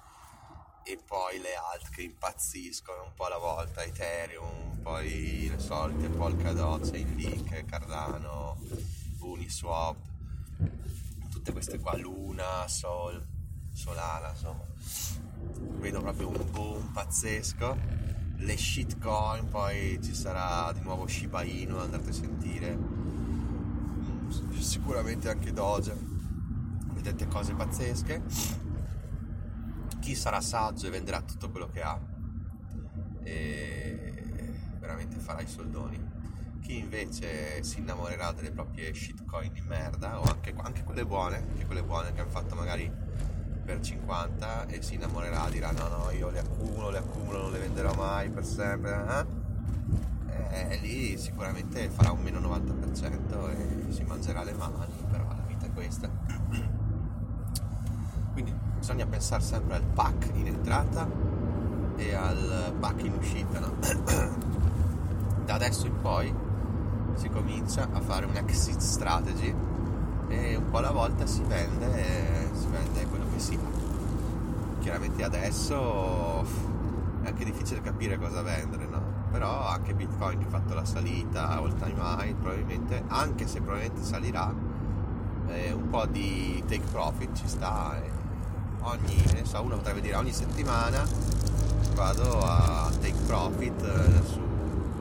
e 0.83 0.99
poi 1.05 1.39
le 1.39 1.55
alt 1.55 1.89
che 1.89 2.01
impazziscono 2.01 3.03
un 3.03 3.13
po' 3.15 3.25
alla 3.25 3.37
volta, 3.37 3.83
Ethereum, 3.83 4.79
poi 4.81 5.47
le 5.49 5.59
solite 5.59 6.09
Polkadot, 6.09 6.91
Chainlink, 6.91 7.63
Cardano, 7.65 8.57
Uniswap, 9.19 9.95
tutte 11.43 11.51
queste 11.51 11.77
qua, 11.77 11.97
Luna, 11.97 12.65
Sol, 12.67 13.21
Solana, 13.73 14.29
insomma. 14.29 14.63
Vedo 15.79 15.99
proprio 15.99 16.29
un 16.29 16.51
boom 16.51 16.93
pazzesco. 16.93 17.77
Le 18.37 18.57
shitcoin, 18.57 19.49
poi 19.49 19.99
ci 20.01 20.15
sarà 20.15 20.71
di 20.71 20.79
nuovo 20.79 21.05
Shiba 21.05 21.43
Inu, 21.43 21.75
andate 21.75 22.11
a 22.11 22.13
sentire. 22.13 22.77
Sicuramente 24.57 25.29
anche 25.29 25.51
Doge. 25.51 25.93
Vedete 26.93 27.27
cose 27.27 27.53
pazzesche 27.53 28.21
chi 29.99 30.15
sarà 30.15 30.39
saggio 30.39 30.87
e 30.87 30.89
venderà 30.89 31.21
tutto 31.21 31.49
quello 31.49 31.69
che 31.69 31.81
ha 31.81 31.99
e 33.23 34.53
veramente 34.79 35.17
farà 35.17 35.41
i 35.41 35.47
soldoni 35.47 36.12
chi 36.63 36.79
invece 36.79 37.61
si 37.61 37.79
innamorerà 37.79 38.31
delle 38.31 38.51
proprie 38.51 38.93
shitcoin 38.93 39.51
di 39.51 39.61
merda 39.61 40.19
o 40.19 40.23
anche, 40.23 40.53
anche 40.55 40.83
quelle 40.83 41.05
buone 41.05 41.35
anche 41.35 41.65
quelle 41.65 41.83
buone 41.83 42.13
che 42.13 42.21
hanno 42.21 42.29
fatto 42.29 42.55
magari 42.55 42.89
per 43.65 43.81
50 43.81 44.67
e 44.67 44.81
si 44.81 44.95
innamorerà 44.95 45.49
dirà 45.49 45.71
no 45.71 45.87
no 45.89 46.09
io 46.11 46.29
le 46.29 46.39
accumulo 46.39 46.89
le 46.89 46.99
accumulo 46.99 47.41
non 47.41 47.51
le 47.51 47.59
venderò 47.59 47.93
mai 47.95 48.29
per 48.29 48.45
sempre 48.45 49.25
eh? 50.49 50.71
e 50.71 50.77
lì 50.77 51.17
sicuramente 51.17 51.89
farà 51.89 52.11
un 52.11 52.21
meno 52.21 52.39
90% 52.39 53.87
e 53.87 53.91
si 53.91 54.03
mangerà 54.03 54.43
le 54.43 54.53
mani 54.53 54.93
però 55.11 55.27
la 55.27 55.43
vita 55.45 55.65
è 55.65 55.71
questa 55.73 56.09
quindi 58.31 58.53
bisogna 58.77 59.05
pensare 59.05 59.43
sempre 59.43 59.75
al 59.75 59.83
pack 59.83 60.29
in 60.33 60.47
entrata 60.47 61.07
e 61.95 62.13
al 62.13 62.73
pack 62.79 63.03
in 63.03 63.13
uscita. 63.13 63.59
No? 63.59 63.71
da 65.45 65.53
adesso 65.55 65.85
in 65.85 65.99
poi 66.01 66.33
si 67.15 67.29
comincia 67.29 67.87
a 67.91 67.99
fare 68.01 68.25
un 68.25 68.35
exit 68.35 68.79
strategy 68.79 69.53
e 70.27 70.55
un 70.55 70.69
po' 70.69 70.77
alla 70.77 70.91
volta 70.91 71.25
si 71.25 71.43
vende, 71.43 72.49
si 72.53 72.67
vende 72.67 73.05
quello 73.07 73.25
che 73.33 73.39
si 73.39 73.55
ha. 73.55 74.81
Chiaramente 74.81 75.23
adesso 75.23 76.41
è 77.21 77.27
anche 77.27 77.45
difficile 77.45 77.81
capire 77.81 78.17
cosa 78.17 78.41
vendere, 78.41 78.85
no? 78.85 79.01
Però 79.31 79.67
anche 79.67 79.93
Bitcoin 79.93 80.39
che 80.39 80.45
ha 80.45 80.49
fatto 80.49 80.73
la 80.73 80.85
salita 80.85 81.49
all 81.57 81.73
time 81.75 81.99
high, 81.99 82.35
probabilmente, 82.35 83.03
anche 83.07 83.47
se 83.47 83.61
probabilmente 83.61 84.03
salirà, 84.03 84.53
eh, 85.47 85.71
un 85.71 85.89
po' 85.89 86.05
di 86.05 86.63
take 86.67 86.83
profit 86.91 87.33
ci 87.33 87.47
sta. 87.47 87.97
Eh 88.01 88.21
ogni, 88.83 89.23
ne 89.33 89.45
so, 89.45 89.61
uno 89.61 89.77
potrebbe 89.77 90.01
dire 90.01 90.15
ogni 90.15 90.33
settimana 90.33 91.05
vado 91.95 92.39
a 92.39 92.91
take 92.99 93.19
profit 93.25 93.81
eh, 93.81 94.23
su, 94.25 94.41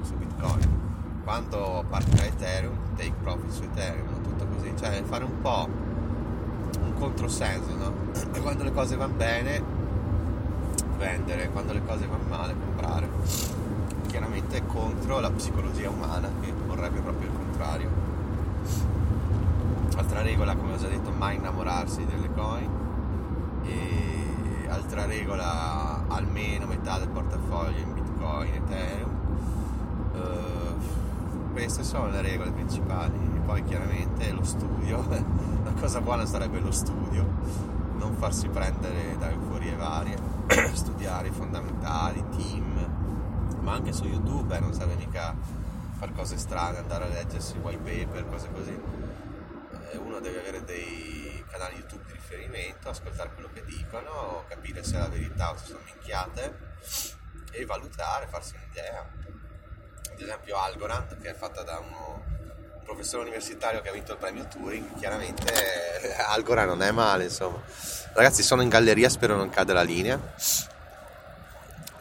su 0.02 0.14
Bitcoin. 0.14 0.82
Quando 1.25 1.85
partirà 1.88 2.25
Ethereum, 2.25 2.76
take 2.97 3.14
profit 3.23 3.50
su 3.50 3.62
Ethereum, 3.62 4.23
tutto 4.23 4.47
così, 4.47 4.73
cioè 4.76 5.02
fare 5.05 5.25
un 5.25 5.41
po' 5.41 5.69
un 6.81 6.95
controsenso, 6.99 7.75
no? 7.76 7.93
E 8.33 8.41
quando 8.43 8.64
le 8.64 8.73
cose 8.73 8.97
vanno 8.97 9.14
bene, 9.14 9.62
vendere, 10.99 11.49
quando 11.50 11.73
le 11.73 11.83
cose 11.85 12.07
vanno 12.07 12.29
male, 12.29 12.55
comprare. 12.55 13.09
Chiaramente 14.09 14.57
è 14.59 14.67
contro 14.67 15.21
la 15.21 15.31
psicologia 15.31 15.88
umana 15.88 16.29
che 16.41 16.52
vorrebbe 16.67 17.00
proprio 17.00 17.29
il 17.29 17.35
contrario. 17.37 17.88
Altra 19.97 20.23
regola, 20.23 20.57
come 20.57 20.75
ho 20.75 20.76
già 20.76 20.88
detto, 20.88 21.11
mai 21.11 21.37
innamorarsi 21.37 22.05
delle 22.05 22.31
coin 22.35 22.69
e 23.64 24.67
altra 24.69 25.05
regola 25.07 26.05
almeno 26.09 26.67
metà 26.67 26.99
del 26.99 27.09
portafoglio 27.09 27.79
in 27.79 27.93
bitcoin 27.95 28.55
ethereum 28.55 29.11
uh, 30.14 30.51
queste 31.52 31.85
sono 31.85 32.09
le 32.09 32.21
regole 32.21 32.50
principali 32.50 33.14
e 33.14 33.38
poi 33.40 33.62
chiaramente 33.64 34.32
lo 34.32 34.42
studio 34.42 35.04
la 35.64 35.73
cosa 35.78 36.00
buona 36.00 36.26
sarebbe 36.26 36.59
lo 36.59 36.73
studio 36.73 37.73
non 38.02 38.16
farsi 38.16 38.49
prendere 38.49 39.16
da 39.16 39.30
euforie 39.30 39.76
varie, 39.76 40.16
studiare 40.75 41.28
i 41.28 41.30
fondamentali, 41.30 42.25
team, 42.37 43.59
ma 43.61 43.75
anche 43.75 43.92
su 43.92 44.04
YouTube, 44.04 44.56
eh, 44.56 44.59
non 44.59 44.75
serve 44.75 44.97
mica 44.97 45.35
fare 45.92 46.12
cose 46.12 46.37
strane, 46.37 46.78
andare 46.78 47.04
a 47.04 47.09
leggersi 47.09 47.59
white 47.59 47.78
paper, 47.78 48.26
cose 48.28 48.50
così. 48.50 48.76
Eh, 49.92 49.97
uno 49.99 50.18
deve 50.18 50.40
avere 50.40 50.64
dei 50.64 51.44
canali 51.49 51.76
YouTube 51.76 52.04
di 52.06 52.12
riferimento, 52.12 52.88
ascoltare 52.88 53.30
quello 53.35 53.50
che 53.52 53.64
dicono, 53.64 54.44
capire 54.49 54.82
se 54.82 54.97
è 54.97 54.99
la 54.99 55.09
verità 55.09 55.52
o 55.52 55.56
se 55.56 55.66
sono 55.66 55.80
minchiate 55.85 56.59
e 57.52 57.64
valutare, 57.64 58.26
farsi 58.26 58.56
un'idea. 58.56 59.32
Esempio 60.23 60.57
Algorand, 60.57 61.21
che 61.21 61.31
è 61.31 61.35
fatta 61.35 61.62
da 61.62 61.79
uno 61.79 62.23
un 62.75 62.83
professore 62.85 63.23
universitario 63.23 63.81
che 63.81 63.88
ha 63.88 63.93
vinto 63.93 64.12
il 64.12 64.19
premio 64.19 64.47
Turing, 64.49 64.99
chiaramente 64.99 65.52
eh, 66.02 66.23
Algorand 66.29 66.69
non 66.69 66.83
è 66.83 66.91
male, 66.91 67.25
insomma. 67.25 67.61
Ragazzi, 68.12 68.43
sono 68.43 68.62
in 68.62 68.69
galleria, 68.69 69.09
spero 69.09 69.37
non 69.37 69.49
cade 69.50 69.73
la 69.73 69.83
linea. 69.83 70.21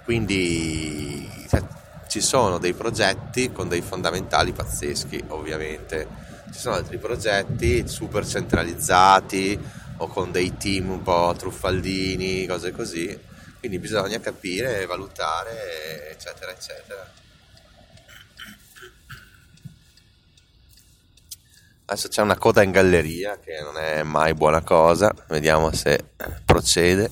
Quindi 0.04 1.30
cioè, 1.48 1.62
ci 2.08 2.22
sono 2.22 2.58
dei 2.58 2.74
progetti 2.74 3.52
con 3.52 3.70
dei 3.70 3.82
fondamentali 3.82 4.52
pazzeschi, 4.52 5.24
ovviamente. 5.28 6.08
Ci 6.52 6.60
sono 6.60 6.76
altri 6.76 6.98
progetti 6.98 7.88
super 7.88 8.28
centralizzati 8.28 9.58
o 9.98 10.08
con 10.08 10.32
dei 10.32 10.58
team 10.58 10.90
un 10.90 11.02
po' 11.02 11.34
truffaldini, 11.38 12.46
cose 12.46 12.72
così. 12.72 13.18
Quindi 13.60 13.80
bisogna 13.80 14.20
capire, 14.20 14.86
valutare, 14.86 16.10
eccetera, 16.12 16.52
eccetera. 16.52 17.21
Adesso 21.92 22.08
c'è 22.08 22.22
una 22.22 22.38
coda 22.38 22.64
in 22.64 22.72
galleria 22.72 23.38
che 23.38 23.60
non 23.62 23.78
è 23.78 24.02
mai 24.04 24.34
buona 24.34 24.62
cosa, 24.62 25.14
vediamo 25.28 25.74
se 25.74 26.12
procede. 26.46 27.12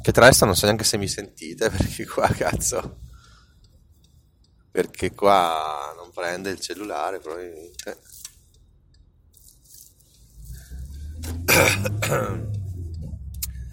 Che 0.00 0.12
tra 0.12 0.26
l'altro 0.26 0.46
non 0.46 0.54
so 0.54 0.66
neanche 0.66 0.84
se 0.84 0.96
mi 0.96 1.08
sentite 1.08 1.68
perché 1.76 2.06
qua 2.06 2.28
cazzo. 2.28 2.98
Perché 4.70 5.12
qua 5.12 5.92
non 5.96 6.12
prende 6.12 6.50
il 6.50 6.60
cellulare 6.60 7.18
probabilmente. 7.18 7.98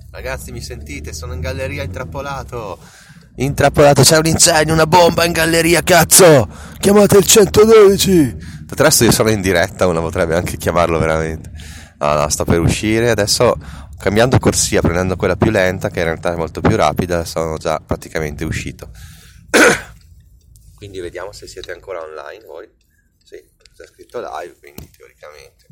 Ragazzi 0.10 0.52
mi 0.52 0.62
sentite? 0.62 1.14
Sono 1.14 1.34
in 1.34 1.42
galleria 1.42 1.84
intrappolato. 1.84 2.80
Intrappolato, 3.36 4.02
c'è 4.02 4.18
un 4.18 4.26
incendio, 4.26 4.74
una 4.74 4.88
bomba 4.88 5.26
in 5.26 5.32
galleria, 5.32 5.84
cazzo! 5.84 6.50
Chiamate 6.80 7.18
il 7.18 7.26
112! 7.28 8.55
Tra 8.68 8.84
l'altro 8.84 9.06
io 9.06 9.12
sono 9.12 9.30
in 9.30 9.42
diretta, 9.42 9.88
uno 9.88 10.02
potrebbe 10.02 10.36
anche 10.36 10.58
chiamarlo 10.58 10.98
veramente. 10.98 11.52
No, 12.00 12.14
no, 12.14 12.30
sto 12.30 12.44
per 12.44 12.60
uscire, 12.60 13.10
adesso 13.10 13.56
cambiando 13.98 14.40
corsia, 14.40 14.82
prendendo 14.82 15.16
quella 15.16 15.36
più 15.36 15.52
lenta, 15.52 15.90
che 15.90 16.00
in 16.00 16.06
realtà 16.06 16.34
è 16.34 16.36
molto 16.36 16.62
più 16.62 16.76
rapida, 16.76 17.26
sono 17.26 17.58
già 17.58 17.80
praticamente 17.80 18.44
uscito. 18.44 18.92
quindi 20.76 21.00
vediamo 21.00 21.32
se 21.32 21.48
siete 21.48 21.72
ancora 21.72 22.02
online 22.02 22.44
voi. 22.44 22.70
Sì, 23.24 23.44
c'è 23.74 23.88
scritto 23.88 24.20
live, 24.20 24.58
quindi 24.60 24.90
teoricamente. 24.90 25.68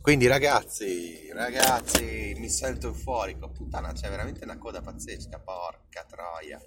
Quindi 0.00 0.26
ragazzi, 0.26 1.30
ragazzi, 1.32 2.34
mi 2.38 2.48
sento 2.48 2.88
euforico. 2.88 3.50
Puttana, 3.50 3.92
c'è 3.92 4.08
veramente 4.08 4.44
una 4.44 4.56
coda 4.56 4.80
pazzesca, 4.80 5.38
porca 5.38 6.04
troia. 6.08 6.58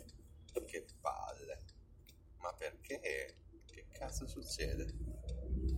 Che 0.66 0.86
palle. 1.02 1.64
Ma 2.38 2.54
perché? 2.54 3.43
Cazzo 4.04 4.28
succede? 4.28 4.94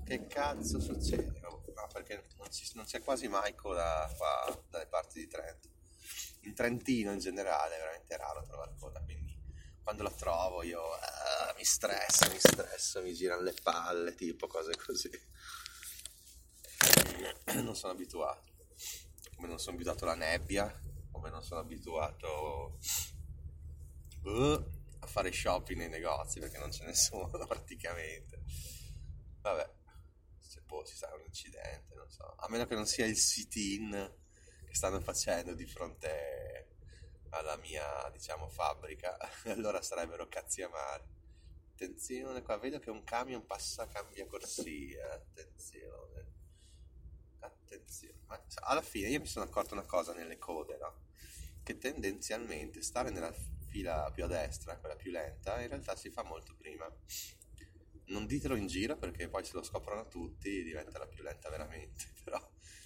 Che 0.03 0.25
cazzo 0.25 0.79
succede? 0.79 1.39
No, 1.41 1.61
perché 1.93 2.25
non, 2.39 2.49
ci, 2.49 2.67
non, 2.73 2.83
c'è 2.85 2.99
quasi 3.01 3.27
mai 3.27 3.53
coda 3.53 4.11
qua 4.17 4.63
dalle 4.67 4.87
parti 4.87 5.19
di 5.19 5.27
Trento. 5.27 5.69
In 6.41 6.55
Trentino 6.55 7.11
in 7.11 7.19
generale 7.19 7.75
è 7.75 7.77
veramente 7.77 8.17
raro 8.17 8.41
trovare 8.41 8.73
coda, 8.79 8.99
quindi 9.01 9.37
quando 9.83 10.01
la 10.01 10.09
trovo 10.09 10.63
io 10.63 10.81
uh, 10.81 11.55
mi 11.55 11.63
stresso, 11.63 12.27
mi 12.31 12.39
stresso, 12.39 13.03
mi 13.03 13.13
girano 13.13 13.43
le 13.43 13.53
palle, 13.61 14.15
tipo 14.15 14.47
cose 14.47 14.75
così 14.75 15.11
non 17.61 17.75
sono 17.75 17.93
abituato. 17.93 18.53
Come 19.35 19.47
non 19.47 19.59
sono 19.59 19.75
abituato 19.75 20.03
alla 20.05 20.15
nebbia, 20.15 20.81
come 21.11 21.29
non 21.29 21.43
sono 21.43 21.59
abituato 21.59 22.79
uh, 24.23 24.83
a 25.05 25.07
fare 25.07 25.31
shopping 25.31 25.79
nei 25.79 25.89
negozi 25.89 26.39
perché 26.39 26.57
non 26.57 26.71
ce 26.71 26.83
ne 26.85 26.93
sono 26.93 27.29
praticamente. 27.47 28.41
Vabbè, 29.41 29.69
se 30.39 30.61
può 30.63 30.83
ci 30.83 30.95
sarà 30.95 31.15
un 31.15 31.23
incidente, 31.25 31.95
non 31.95 32.09
so. 32.09 32.35
A 32.37 32.47
meno 32.49 32.65
che 32.65 32.75
non 32.75 32.85
sia 32.85 33.05
il 33.05 33.17
sit-in 33.17 34.13
che 34.65 34.75
stanno 34.75 34.99
facendo 34.99 35.53
di 35.53 35.65
fronte 35.65 36.69
alla 37.29 37.55
mia, 37.57 38.09
diciamo, 38.11 38.47
fabbrica, 38.47 39.17
allora 39.45 39.81
sarebbero 39.81 40.27
cazzi 40.27 40.61
amari. 40.61 41.13
Attenzione, 41.73 42.41
qua 42.41 42.57
vedo 42.57 42.79
che 42.79 42.89
un 42.89 43.03
camion 43.03 43.45
passa, 43.45 43.87
cambia 43.87 44.25
corsia. 44.25 45.11
Attenzione 45.13 46.33
attenzione, 47.45 48.19
ma 48.27 48.41
alla 48.61 48.81
fine 48.81 49.09
io 49.09 49.19
mi 49.19 49.27
sono 49.27 49.45
accorto 49.45 49.73
una 49.73 49.85
cosa 49.85 50.13
nelle 50.13 50.37
code, 50.37 50.77
no? 50.77 51.03
Che 51.63 51.77
tendenzialmente 51.77 52.81
stare 52.81 53.09
nella 53.09 53.33
fila 53.75 54.09
più 54.13 54.23
a 54.23 54.27
destra, 54.27 54.77
quella 54.77 54.95
più 54.95 55.11
lenta, 55.11 55.61
in 55.61 55.67
realtà 55.67 55.97
si 55.97 56.09
fa 56.09 56.23
molto 56.23 56.55
prima. 56.55 56.87
Non 58.07 58.25
ditelo 58.25 58.55
in 58.55 58.67
giro 58.67 58.95
perché 58.95 59.27
poi 59.27 59.43
se 59.43 59.51
lo 59.53 59.63
scoprono 59.63 60.07
tutti 60.07 60.63
diventa 60.63 60.97
la 60.97 61.07
più 61.07 61.23
lenta 61.23 61.49
veramente, 61.49 62.05
però 62.23 62.39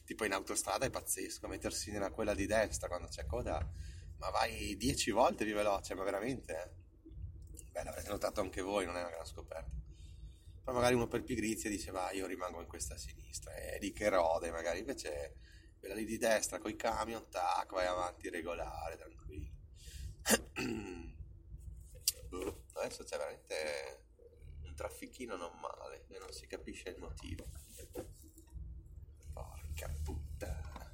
tipo 0.04 0.26
in 0.26 0.34
autostrada 0.34 0.86
è 0.86 0.90
pazzesco 0.90 1.48
mettersi 1.48 1.92
nella 1.92 2.10
quella 2.10 2.34
di 2.34 2.48
destra 2.48 2.88
quando 2.88 3.08
c'è 3.08 3.28
coda, 3.28 3.60
ma 4.18 4.30
vai 4.32 4.76
dieci 4.78 5.12
volte 5.12 5.46
più 5.46 5.54
veloce, 5.54 5.94
ma 5.94 6.04
veramente, 6.04 6.54
eh? 6.54 6.88
Beh, 7.72 7.84
l'avrete 7.84 8.10
notato 8.10 8.42
anche 8.42 8.62
voi, 8.62 8.86
non 8.86 8.98
è 8.98 9.02
una 9.02 9.12
gran 9.12 9.26
scoperta 9.26 9.78
poi 10.64 10.74
magari 10.74 10.94
uno 10.94 11.08
per 11.08 11.24
pigrizia 11.24 11.68
dice 11.68 11.90
va 11.90 12.12
io 12.12 12.28
rimango 12.28 12.62
in 12.62 12.68
questa 12.68 12.96
sinistra 12.96 13.52
e 13.56 13.80
di 13.80 13.92
che 13.92 14.08
rode 14.08 14.52
magari 14.52 14.78
invece 14.78 15.34
quella 15.80 15.96
lì 15.96 16.06
di 16.06 16.18
destra 16.18 16.60
con 16.60 16.70
i 16.70 16.76
camion 16.76 17.28
tac 17.28 17.72
vai 17.72 17.88
avanti 17.88 18.30
regolare 18.30 18.96
tranquillo 18.96 19.49
adesso 22.74 23.04
c'è 23.04 23.18
veramente 23.18 24.04
un 24.64 24.76
traffichino 24.76 25.36
non 25.36 25.52
male 25.60 26.06
e 26.08 26.20
non 26.20 26.32
si 26.32 26.48
capisce 26.48 26.90
il 26.90 27.00
motivo 27.00 27.46
porca 29.34 29.94
puttana 30.04 30.92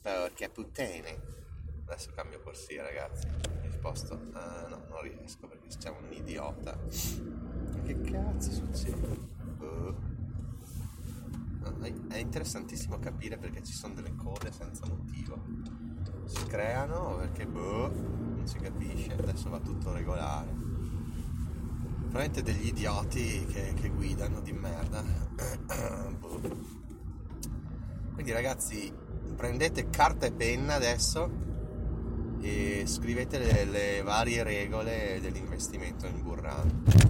porca 0.00 0.48
puttane 0.48 1.34
adesso 1.86 2.12
cambio 2.12 2.40
corsia 2.40 2.82
ragazzi 2.82 3.26
mi 3.62 3.70
sposto 3.70 4.14
uh, 4.14 4.68
no 4.68 4.86
non 4.88 5.02
riesco 5.02 5.46
perché 5.48 5.68
c'è 5.68 5.90
un 5.90 6.12
idiota 6.12 6.76
che 7.86 8.00
cazzo 8.00 8.50
succede? 8.50 9.06
Uh. 9.60 10.14
È 12.08 12.18
interessantissimo 12.18 12.98
capire 12.98 13.38
perché 13.38 13.62
ci 13.62 13.72
sono 13.72 13.94
delle 13.94 14.14
code 14.16 14.50
senza 14.50 14.86
motivo. 14.86 15.40
Si 16.26 16.44
creano 16.46 17.16
perché 17.16 17.46
boh, 17.46 17.90
non 17.90 18.42
si 18.44 18.58
capisce, 18.58 19.14
adesso 19.14 19.48
va 19.48 19.58
tutto 19.60 19.92
regolare. 19.92 20.54
Veramente 22.08 22.42
degli 22.42 22.66
idioti 22.68 23.46
che, 23.46 23.72
che 23.74 23.88
guidano 23.88 24.40
di 24.40 24.52
merda. 24.52 25.02
boh. 26.18 26.40
Quindi 28.12 28.32
ragazzi, 28.32 28.92
prendete 29.34 29.88
carta 29.88 30.26
e 30.26 30.32
penna 30.32 30.74
adesso 30.74 31.44
e 32.40 32.84
scrivete 32.86 33.38
le, 33.38 33.64
le 33.64 34.02
varie 34.02 34.42
regole 34.42 35.18
dell'investimento 35.20 36.06
in 36.06 36.22
Burrano 36.22 37.06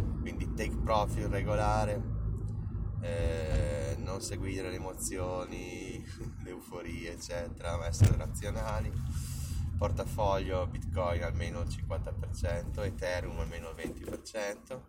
take 0.56 0.74
profit 0.82 1.28
regolare, 1.28 2.02
eh, 3.02 3.75
non 4.16 4.24
seguire 4.24 4.70
le 4.70 4.76
emozioni, 4.76 6.02
le 6.42 6.50
euforie, 6.50 7.12
eccetera, 7.12 7.76
ma 7.76 7.86
essere 7.86 8.16
razionali. 8.16 8.90
Portafoglio 9.76 10.66
Bitcoin 10.66 11.22
almeno 11.22 11.60
il 11.60 11.68
50%, 11.68 12.82
Ethereum 12.82 13.38
almeno 13.38 13.74
il 13.76 13.76
20%. 13.76 14.80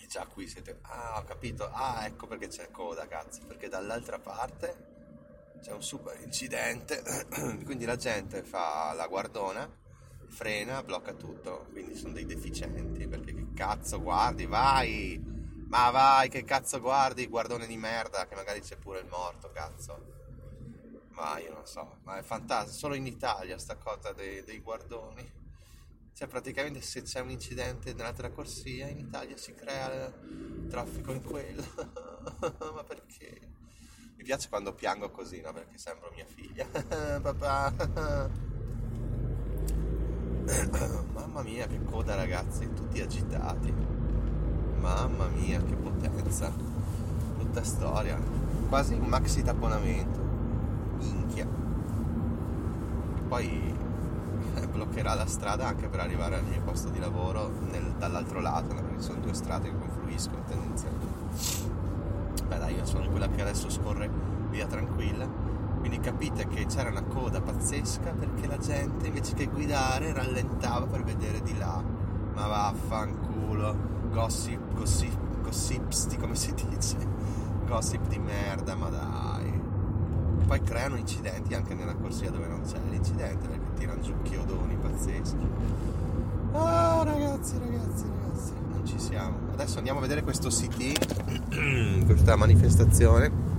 E 0.00 0.06
già 0.06 0.26
qui 0.26 0.46
siete. 0.46 0.78
Ah, 0.82 1.18
ho 1.18 1.24
capito. 1.24 1.68
Ah, 1.72 2.06
ecco 2.06 2.28
perché 2.28 2.46
c'è 2.46 2.70
coda, 2.70 3.08
cazzo. 3.08 3.40
Perché 3.46 3.68
dall'altra 3.68 4.20
parte 4.20 4.92
c'è 5.60 5.72
un 5.72 5.82
super 5.82 6.16
incidente. 6.20 7.02
Quindi 7.64 7.84
la 7.84 7.96
gente 7.96 8.44
fa 8.44 8.92
la 8.92 9.08
guardona 9.08 9.82
frena, 10.26 10.82
blocca 10.82 11.12
tutto, 11.12 11.66
quindi 11.70 11.94
sono 11.94 12.12
dei 12.12 12.26
deficienti, 12.26 13.06
perché 13.06 13.32
che 13.32 13.46
cazzo 13.54 14.02
guardi, 14.02 14.46
vai, 14.46 15.33
ma 15.74 15.90
vai, 15.90 16.28
che 16.28 16.44
cazzo 16.44 16.80
guardi, 16.80 17.26
guardone 17.26 17.66
di 17.66 17.76
merda, 17.76 18.28
che 18.28 18.36
magari 18.36 18.60
c'è 18.60 18.76
pure 18.76 19.00
il 19.00 19.08
morto, 19.08 19.50
cazzo. 19.50 20.12
Ma 21.10 21.36
io 21.40 21.52
non 21.52 21.66
so, 21.66 21.96
ma 22.04 22.16
è 22.16 22.22
fantastico, 22.22 22.76
solo 22.78 22.94
in 22.94 23.06
Italia 23.06 23.58
sta 23.58 23.74
cosa 23.74 24.12
dei, 24.12 24.44
dei 24.44 24.60
guardoni. 24.60 25.28
Cioè 26.12 26.28
praticamente 26.28 26.80
se 26.80 27.02
c'è 27.02 27.18
un 27.18 27.30
incidente 27.30 27.92
nell'altra 27.92 28.30
corsia 28.30 28.86
in 28.86 28.98
Italia 28.98 29.36
si 29.36 29.52
crea 29.52 30.12
traffico 30.68 31.10
in 31.10 31.24
quello. 31.24 31.64
ma 32.72 32.84
perché? 32.84 33.40
Mi 34.14 34.22
piace 34.22 34.48
quando 34.48 34.74
piango 34.74 35.10
così, 35.10 35.40
no? 35.40 35.52
Perché 35.52 35.76
sembro 35.76 36.12
mia 36.14 36.24
figlia. 36.24 36.66
Papà. 37.18 37.72
Mamma 41.10 41.42
mia, 41.42 41.66
che 41.66 41.82
coda 41.82 42.14
ragazzi, 42.14 42.72
tutti 42.72 43.00
agitati. 43.00 44.03
Mamma 44.84 45.28
mia, 45.28 45.62
che 45.62 45.74
potenza. 45.76 46.52
Tutta 47.38 47.64
storia. 47.64 48.20
Quasi 48.68 48.92
un 48.92 49.06
maxi 49.06 49.42
taponamento. 49.42 50.20
Minchia. 50.98 51.46
Poi 53.26 53.74
eh, 54.56 54.66
bloccherà 54.66 55.14
la 55.14 55.24
strada 55.24 55.68
anche 55.68 55.88
per 55.88 56.00
arrivare 56.00 56.36
al 56.36 56.44
mio 56.44 56.60
posto 56.60 56.90
di 56.90 56.98
lavoro 56.98 57.50
nel, 57.70 57.94
dall'altro 57.96 58.40
lato, 58.40 58.74
perché 58.74 59.00
sono 59.00 59.20
due 59.20 59.32
strade 59.32 59.70
che 59.70 59.78
confluiscono 59.78 60.42
tendenzialmente. 60.46 62.42
Beh 62.46 62.58
dai, 62.58 62.74
io 62.74 62.84
sono 62.84 63.08
quella 63.08 63.28
che 63.28 63.40
adesso 63.40 63.70
scorre 63.70 64.10
via 64.50 64.66
tranquilla. 64.66 65.26
Quindi 65.78 65.98
capite 65.98 66.46
che 66.46 66.66
c'era 66.66 66.90
una 66.90 67.04
coda 67.04 67.40
pazzesca 67.40 68.10
perché 68.10 68.46
la 68.46 68.58
gente 68.58 69.06
invece 69.06 69.32
che 69.32 69.46
guidare 69.46 70.12
rallentava 70.12 70.84
per 70.84 71.04
vedere 71.04 71.40
di 71.40 71.56
là. 71.56 71.82
Ma 72.34 72.46
vaffanculo, 72.46 73.93
gossip, 74.14 74.74
gossip, 74.74 75.42
gossipsti 75.42 76.16
come 76.16 76.36
si 76.36 76.54
dice? 76.54 76.96
Gossip 77.66 78.06
di 78.06 78.18
merda, 78.18 78.76
ma 78.76 78.88
dai. 78.88 79.60
Poi 80.46 80.62
creano 80.62 80.96
incidenti 80.96 81.54
anche 81.54 81.74
nella 81.74 81.94
corsia 81.94 82.30
dove 82.30 82.46
non 82.46 82.62
c'è 82.62 82.78
l'incidente 82.90 83.48
perché 83.48 83.72
tirano 83.74 84.00
giù 84.00 84.14
chiodoni 84.22 84.76
pazzeschi. 84.76 85.46
Ah 86.52 87.02
ragazzi, 87.02 87.58
ragazzi, 87.58 88.04
ragazzi, 88.06 88.52
non 88.68 88.86
ci 88.86 88.98
siamo. 89.00 89.36
Adesso 89.52 89.78
andiamo 89.78 89.98
a 89.98 90.02
vedere 90.02 90.22
questo 90.22 90.48
CT, 90.48 92.04
questa 92.06 92.36
manifestazione. 92.36 93.52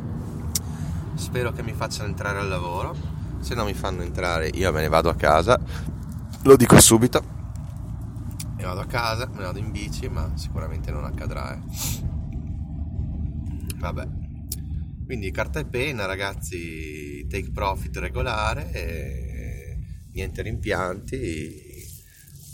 Spero 1.15 1.52
che 1.52 1.63
mi 1.63 1.74
facciano 1.74 2.08
entrare 2.08 2.39
al 2.39 2.48
lavoro. 2.48 2.96
Se 3.39 3.56
non 3.56 3.65
mi 3.65 3.74
fanno 3.74 4.04
entrare 4.04 4.48
io 4.48 4.72
me 4.72 4.82
ne 4.82 4.88
vado 4.88 5.10
a 5.10 5.15
casa. 5.15 5.60
Lo 6.44 6.56
dico 6.56 6.80
subito. 6.80 7.35
E 8.65 8.67
vado 8.67 8.82
a 8.82 8.88
casa, 8.88 9.28
me 9.28 9.38
ne 9.38 9.43
vado 9.43 9.60
in 9.60 9.69
bici, 9.69 10.10
ma 10.10 10.36
sicuramente 10.36 10.89
non 10.89 11.06
accadrà. 11.06 11.54
Eh. 11.54 11.62
Vabbè. 13.75 14.08
Quindi 15.06 15.30
carta 15.30 15.60
e 15.60 15.65
penna, 15.65 16.06
ragazzi, 16.06 17.28
take 17.30 17.51
profit 17.51 17.95
regolare, 17.97 19.78
niente 20.13 20.41
rimpianti, 20.41 21.62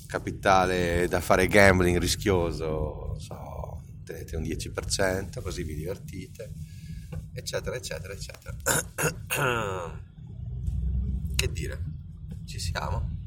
capitale 0.05 1.07
da 1.07 1.21
fare 1.21 1.47
gambling 1.47 1.97
rischioso, 1.97 3.17
so, 3.17 3.81
tenete 4.03 4.35
un 4.35 4.43
10%, 4.43 5.41
così 5.41 5.63
vi 5.63 5.75
divertite, 5.75 6.51
eccetera, 7.31 7.77
eccetera, 7.77 8.11
eccetera. 8.11 8.53
che 11.37 11.51
dire, 11.53 11.81
ci 12.43 12.59
siamo, 12.59 13.17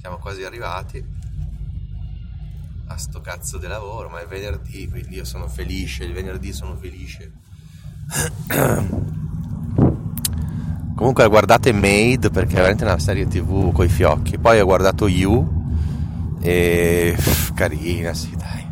siamo 0.00 0.18
quasi 0.18 0.42
arrivati 0.42 1.22
a 2.86 2.96
sto 2.96 3.20
cazzo 3.20 3.58
di 3.58 3.66
lavoro, 3.66 4.08
ma 4.08 4.20
è 4.20 4.26
venerdì, 4.26 4.88
quindi 4.88 5.16
io 5.16 5.24
sono 5.24 5.48
felice, 5.48 6.04
il 6.04 6.12
venerdì 6.12 6.52
sono 6.52 6.76
felice. 6.76 7.32
Comunque 10.94 11.26
guardate 11.28 11.72
Made 11.72 12.30
perché 12.30 12.52
è 12.52 12.56
veramente 12.56 12.84
una 12.84 12.98
serie 12.98 13.26
tv 13.26 13.72
coi 13.72 13.88
fiocchi. 13.88 14.38
Poi 14.38 14.60
ho 14.60 14.64
guardato 14.64 15.08
You 15.08 15.62
e 16.40 17.14
pff, 17.16 17.52
carina, 17.54 18.14
sì, 18.14 18.36
dai. 18.36 18.64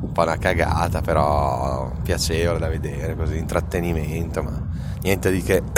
Un 0.00 0.12
po' 0.12 0.22
una 0.22 0.38
cagata, 0.38 1.02
però 1.02 1.92
piacevole 2.02 2.58
da 2.58 2.68
vedere, 2.68 3.14
così 3.14 3.36
intrattenimento, 3.36 4.42
ma 4.42 4.68
niente 5.02 5.30
di 5.30 5.42
che. 5.42 5.62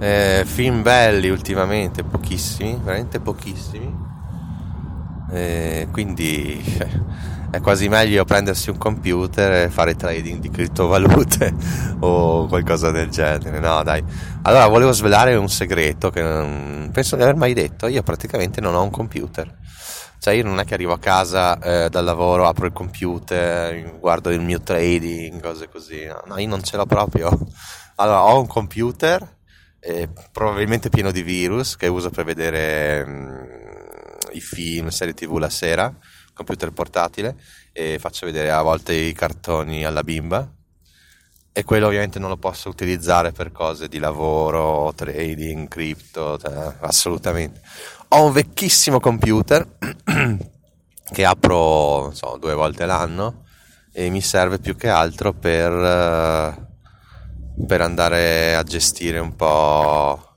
eh, 0.00 0.42
film 0.46 0.82
belli 0.82 1.28
ultimamente, 1.28 2.02
pochissimi, 2.02 2.80
veramente 2.82 3.20
pochissimi. 3.20 4.09
Eh, 5.32 5.88
quindi 5.90 6.62
è 7.50 7.60
quasi 7.60 7.88
meglio 7.88 8.24
prendersi 8.24 8.70
un 8.70 8.78
computer 8.78 9.64
e 9.64 9.70
fare 9.70 9.96
trading 9.96 10.40
di 10.40 10.50
criptovalute 10.50 11.52
o 12.00 12.46
qualcosa 12.46 12.90
del 12.90 13.10
genere. 13.10 13.58
No, 13.58 13.82
dai. 13.82 14.02
Allora, 14.42 14.66
volevo 14.68 14.92
svelare 14.92 15.34
un 15.34 15.48
segreto 15.48 16.10
che 16.10 16.22
non 16.22 16.90
penso 16.92 17.16
di 17.16 17.22
aver 17.22 17.36
mai 17.36 17.52
detto. 17.52 17.88
Io 17.88 18.02
praticamente 18.02 18.60
non 18.60 18.74
ho 18.74 18.82
un 18.82 18.90
computer. 18.90 19.58
Cioè, 20.20 20.34
io 20.34 20.44
non 20.44 20.60
è 20.60 20.64
che 20.64 20.74
arrivo 20.74 20.92
a 20.92 20.98
casa 20.98 21.58
eh, 21.58 21.88
dal 21.88 22.04
lavoro, 22.04 22.46
apro 22.46 22.66
il 22.66 22.72
computer, 22.72 23.98
guardo 23.98 24.30
il 24.30 24.42
mio 24.42 24.60
trading, 24.60 25.40
cose 25.40 25.68
così. 25.68 26.04
No, 26.04 26.22
no 26.26 26.38
io 26.38 26.46
non 26.46 26.62
ce 26.62 26.76
l'ho 26.76 26.86
proprio. 26.86 27.36
Allora, 27.96 28.24
ho 28.24 28.38
un 28.38 28.46
computer, 28.46 29.36
eh, 29.80 30.08
probabilmente 30.30 30.90
pieno 30.90 31.10
di 31.10 31.22
virus, 31.22 31.76
che 31.76 31.86
uso 31.86 32.10
per 32.10 32.24
vedere 32.24 33.04
mh, 33.04 33.10
mm, 33.10 33.49
i 34.32 34.40
film, 34.40 34.88
serie 34.88 35.14
tv 35.14 35.38
la 35.38 35.50
sera 35.50 35.94
computer 36.32 36.70
portatile 36.72 37.36
e 37.72 37.98
faccio 37.98 38.26
vedere 38.26 38.50
a 38.50 38.62
volte 38.62 38.94
i 38.94 39.12
cartoni 39.12 39.84
alla 39.84 40.02
bimba 40.02 40.50
e 41.52 41.64
quello 41.64 41.86
ovviamente 41.86 42.18
non 42.18 42.30
lo 42.30 42.36
posso 42.36 42.68
utilizzare 42.68 43.32
per 43.32 43.50
cose 43.52 43.88
di 43.88 43.98
lavoro, 43.98 44.92
trading, 44.94 45.66
cripto, 45.68 46.38
cioè, 46.38 46.76
assolutamente. 46.80 47.60
Ho 48.10 48.24
un 48.24 48.32
vecchissimo 48.32 49.00
computer 49.00 49.66
che 51.12 51.24
apro 51.24 52.12
so, 52.14 52.36
due 52.40 52.54
volte 52.54 52.86
l'anno 52.86 53.44
e 53.92 54.10
mi 54.10 54.20
serve 54.20 54.58
più 54.58 54.76
che 54.76 54.88
altro 54.88 55.32
per, 55.32 56.56
per 57.66 57.80
andare 57.80 58.54
a 58.54 58.62
gestire 58.62 59.18
un 59.18 59.34
po' 59.34 60.29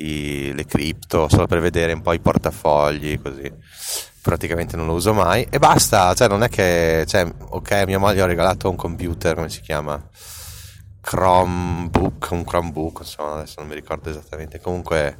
i, 0.00 0.52
le 0.54 0.64
cripto, 0.66 1.28
solo 1.28 1.46
per 1.46 1.60
vedere 1.60 1.92
un 1.92 2.02
po' 2.02 2.12
i 2.12 2.20
portafogli 2.20 3.20
così 3.20 3.52
praticamente 4.20 4.76
non 4.76 4.86
lo 4.86 4.94
uso 4.94 5.14
mai 5.14 5.46
e 5.48 5.58
basta, 5.58 6.12
cioè 6.14 6.28
non 6.28 6.42
è 6.42 6.48
che, 6.48 7.04
cioè, 7.06 7.26
ok, 7.38 7.84
mia 7.86 7.98
moglie 7.98 8.20
ha 8.20 8.26
regalato 8.26 8.68
un 8.68 8.76
computer, 8.76 9.34
come 9.34 9.48
si 9.48 9.60
chiama? 9.60 10.00
Chromebook, 11.00 12.28
un 12.30 12.44
Chromebook, 12.44 12.98
insomma, 13.00 13.36
adesso 13.36 13.60
non 13.60 13.68
mi 13.68 13.74
ricordo 13.74 14.10
esattamente, 14.10 14.60
comunque 14.60 15.18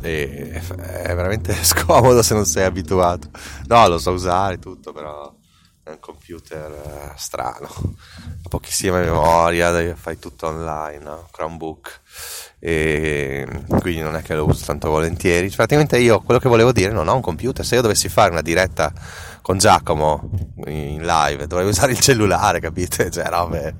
è, 0.00 0.62
è 0.62 1.14
veramente 1.14 1.52
scomodo 1.62 2.22
se 2.22 2.34
non 2.34 2.46
sei 2.46 2.64
abituato. 2.64 3.28
No, 3.66 3.86
lo 3.86 3.98
so 3.98 4.12
usare 4.12 4.58
tutto, 4.58 4.92
però 4.92 5.32
è 5.90 5.94
un 5.94 6.00
computer 6.00 6.70
eh, 6.70 7.12
strano, 7.16 7.68
pochissima 8.48 9.00
memoria, 9.00 9.94
fai 9.96 10.18
tutto 10.18 10.46
online, 10.46 11.02
no? 11.02 11.28
Chromebook 11.30 12.00
e 12.58 13.46
quindi 13.80 14.00
non 14.00 14.16
è 14.16 14.22
che 14.22 14.34
lo 14.34 14.46
uso 14.46 14.64
tanto 14.64 14.90
volentieri. 14.90 15.50
Praticamente 15.50 15.98
io 15.98 16.20
quello 16.20 16.40
che 16.40 16.48
volevo 16.48 16.72
dire 16.72 16.92
non 16.92 17.08
ho 17.08 17.14
un 17.14 17.20
computer, 17.20 17.64
se 17.64 17.74
io 17.74 17.82
dovessi 17.82 18.08
fare 18.08 18.30
una 18.30 18.42
diretta 18.42 18.92
con 19.42 19.58
Giacomo 19.58 20.30
in 20.66 21.02
live 21.02 21.46
dovrei 21.46 21.68
usare 21.68 21.92
il 21.92 22.00
cellulare, 22.00 22.60
capite? 22.60 23.10
Cioè 23.10 23.28
robe... 23.28 23.76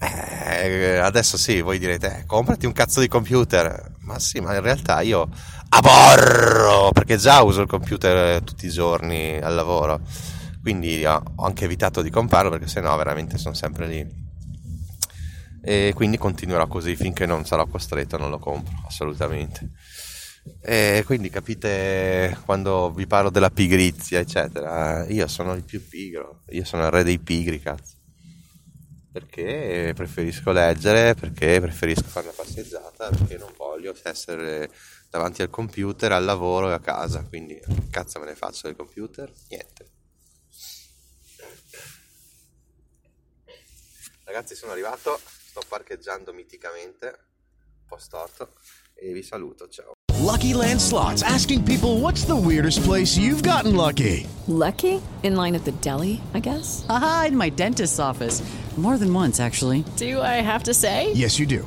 Eh, 0.00 0.98
adesso 0.98 1.36
sì, 1.36 1.60
voi 1.60 1.80
direte, 1.80 2.18
eh, 2.20 2.24
comprati 2.24 2.66
un 2.66 2.72
cazzo 2.72 3.00
di 3.00 3.08
computer, 3.08 3.94
ma 4.02 4.20
sì, 4.20 4.38
ma 4.38 4.54
in 4.54 4.60
realtà 4.62 5.00
io 5.00 5.28
aborro 5.70 6.92
perché 6.92 7.16
già 7.16 7.42
uso 7.42 7.62
il 7.62 7.66
computer 7.66 8.40
tutti 8.42 8.66
i 8.66 8.70
giorni 8.70 9.36
al 9.42 9.56
lavoro, 9.56 10.00
quindi 10.68 11.02
ho 11.06 11.22
anche 11.38 11.64
evitato 11.64 12.02
di 12.02 12.10
comprarlo 12.10 12.50
perché 12.50 12.66
sennò 12.66 12.94
veramente 12.98 13.38
sono 13.38 13.54
sempre 13.54 13.86
lì 13.86 14.06
e 15.62 15.92
quindi 15.94 16.18
continuerò 16.18 16.66
così 16.66 16.94
finché 16.94 17.24
non 17.24 17.46
sarò 17.46 17.66
costretto, 17.66 18.18
non 18.18 18.28
lo 18.28 18.38
compro 18.38 18.74
assolutamente. 18.86 19.70
E 20.60 21.04
quindi 21.06 21.30
capite 21.30 22.38
quando 22.44 22.92
vi 22.92 23.06
parlo 23.06 23.30
della 23.30 23.48
pigrizia, 23.48 24.18
eccetera, 24.18 25.06
io 25.08 25.26
sono 25.26 25.54
il 25.54 25.64
più 25.64 25.88
pigro, 25.88 26.42
io 26.50 26.66
sono 26.66 26.84
il 26.84 26.90
re 26.90 27.02
dei 27.02 27.18
pigri, 27.18 27.60
cazzo. 27.60 27.96
Perché 29.10 29.92
preferisco 29.96 30.52
leggere, 30.52 31.14
perché 31.14 31.60
preferisco 31.60 32.04
fare 32.04 32.26
una 32.26 32.36
passeggiata, 32.36 33.08
perché 33.08 33.38
non 33.38 33.52
voglio 33.56 33.94
essere 34.04 34.70
davanti 35.08 35.40
al 35.40 35.48
computer, 35.48 36.12
al 36.12 36.24
lavoro 36.24 36.68
e 36.68 36.74
a 36.74 36.78
casa, 36.78 37.24
quindi 37.24 37.58
cazzo 37.90 38.20
me 38.20 38.26
ne 38.26 38.34
faccio 38.34 38.66
del 38.66 38.76
computer? 38.76 39.32
Niente. 39.48 39.96
Ragazzi 44.28 44.54
sono 44.54 44.72
arrivato 44.72 45.18
sto 45.24 45.62
parcheggiando 45.66 46.34
miticamente, 46.34 47.06
un 47.06 47.86
po' 47.86 47.96
storto, 47.96 48.50
e 48.94 49.10
vi 49.10 49.22
saluto, 49.22 49.68
ciao. 49.70 49.94
Lucky 50.20 50.52
Land 50.52 50.80
Slots 50.80 51.22
asking 51.22 51.64
people 51.64 52.00
what's 52.00 52.26
the 52.26 52.36
weirdest 52.36 52.82
place 52.82 53.16
you've 53.16 53.42
gotten 53.42 53.74
lucky? 53.74 54.26
Lucky? 54.46 55.00
In 55.22 55.34
line 55.34 55.54
at 55.56 55.64
the 55.64 55.72
deli, 55.80 56.20
I 56.34 56.40
guess? 56.40 56.84
Aha, 56.90 57.28
in 57.28 57.36
my 57.38 57.48
dentist's 57.48 57.98
office. 57.98 58.42
More 58.76 58.98
than 58.98 59.14
once, 59.14 59.40
actually. 59.40 59.82
Do 59.96 60.20
I 60.20 60.42
have 60.42 60.62
to 60.64 60.74
say? 60.74 61.10
Yes, 61.14 61.38
you 61.38 61.46
do. 61.46 61.66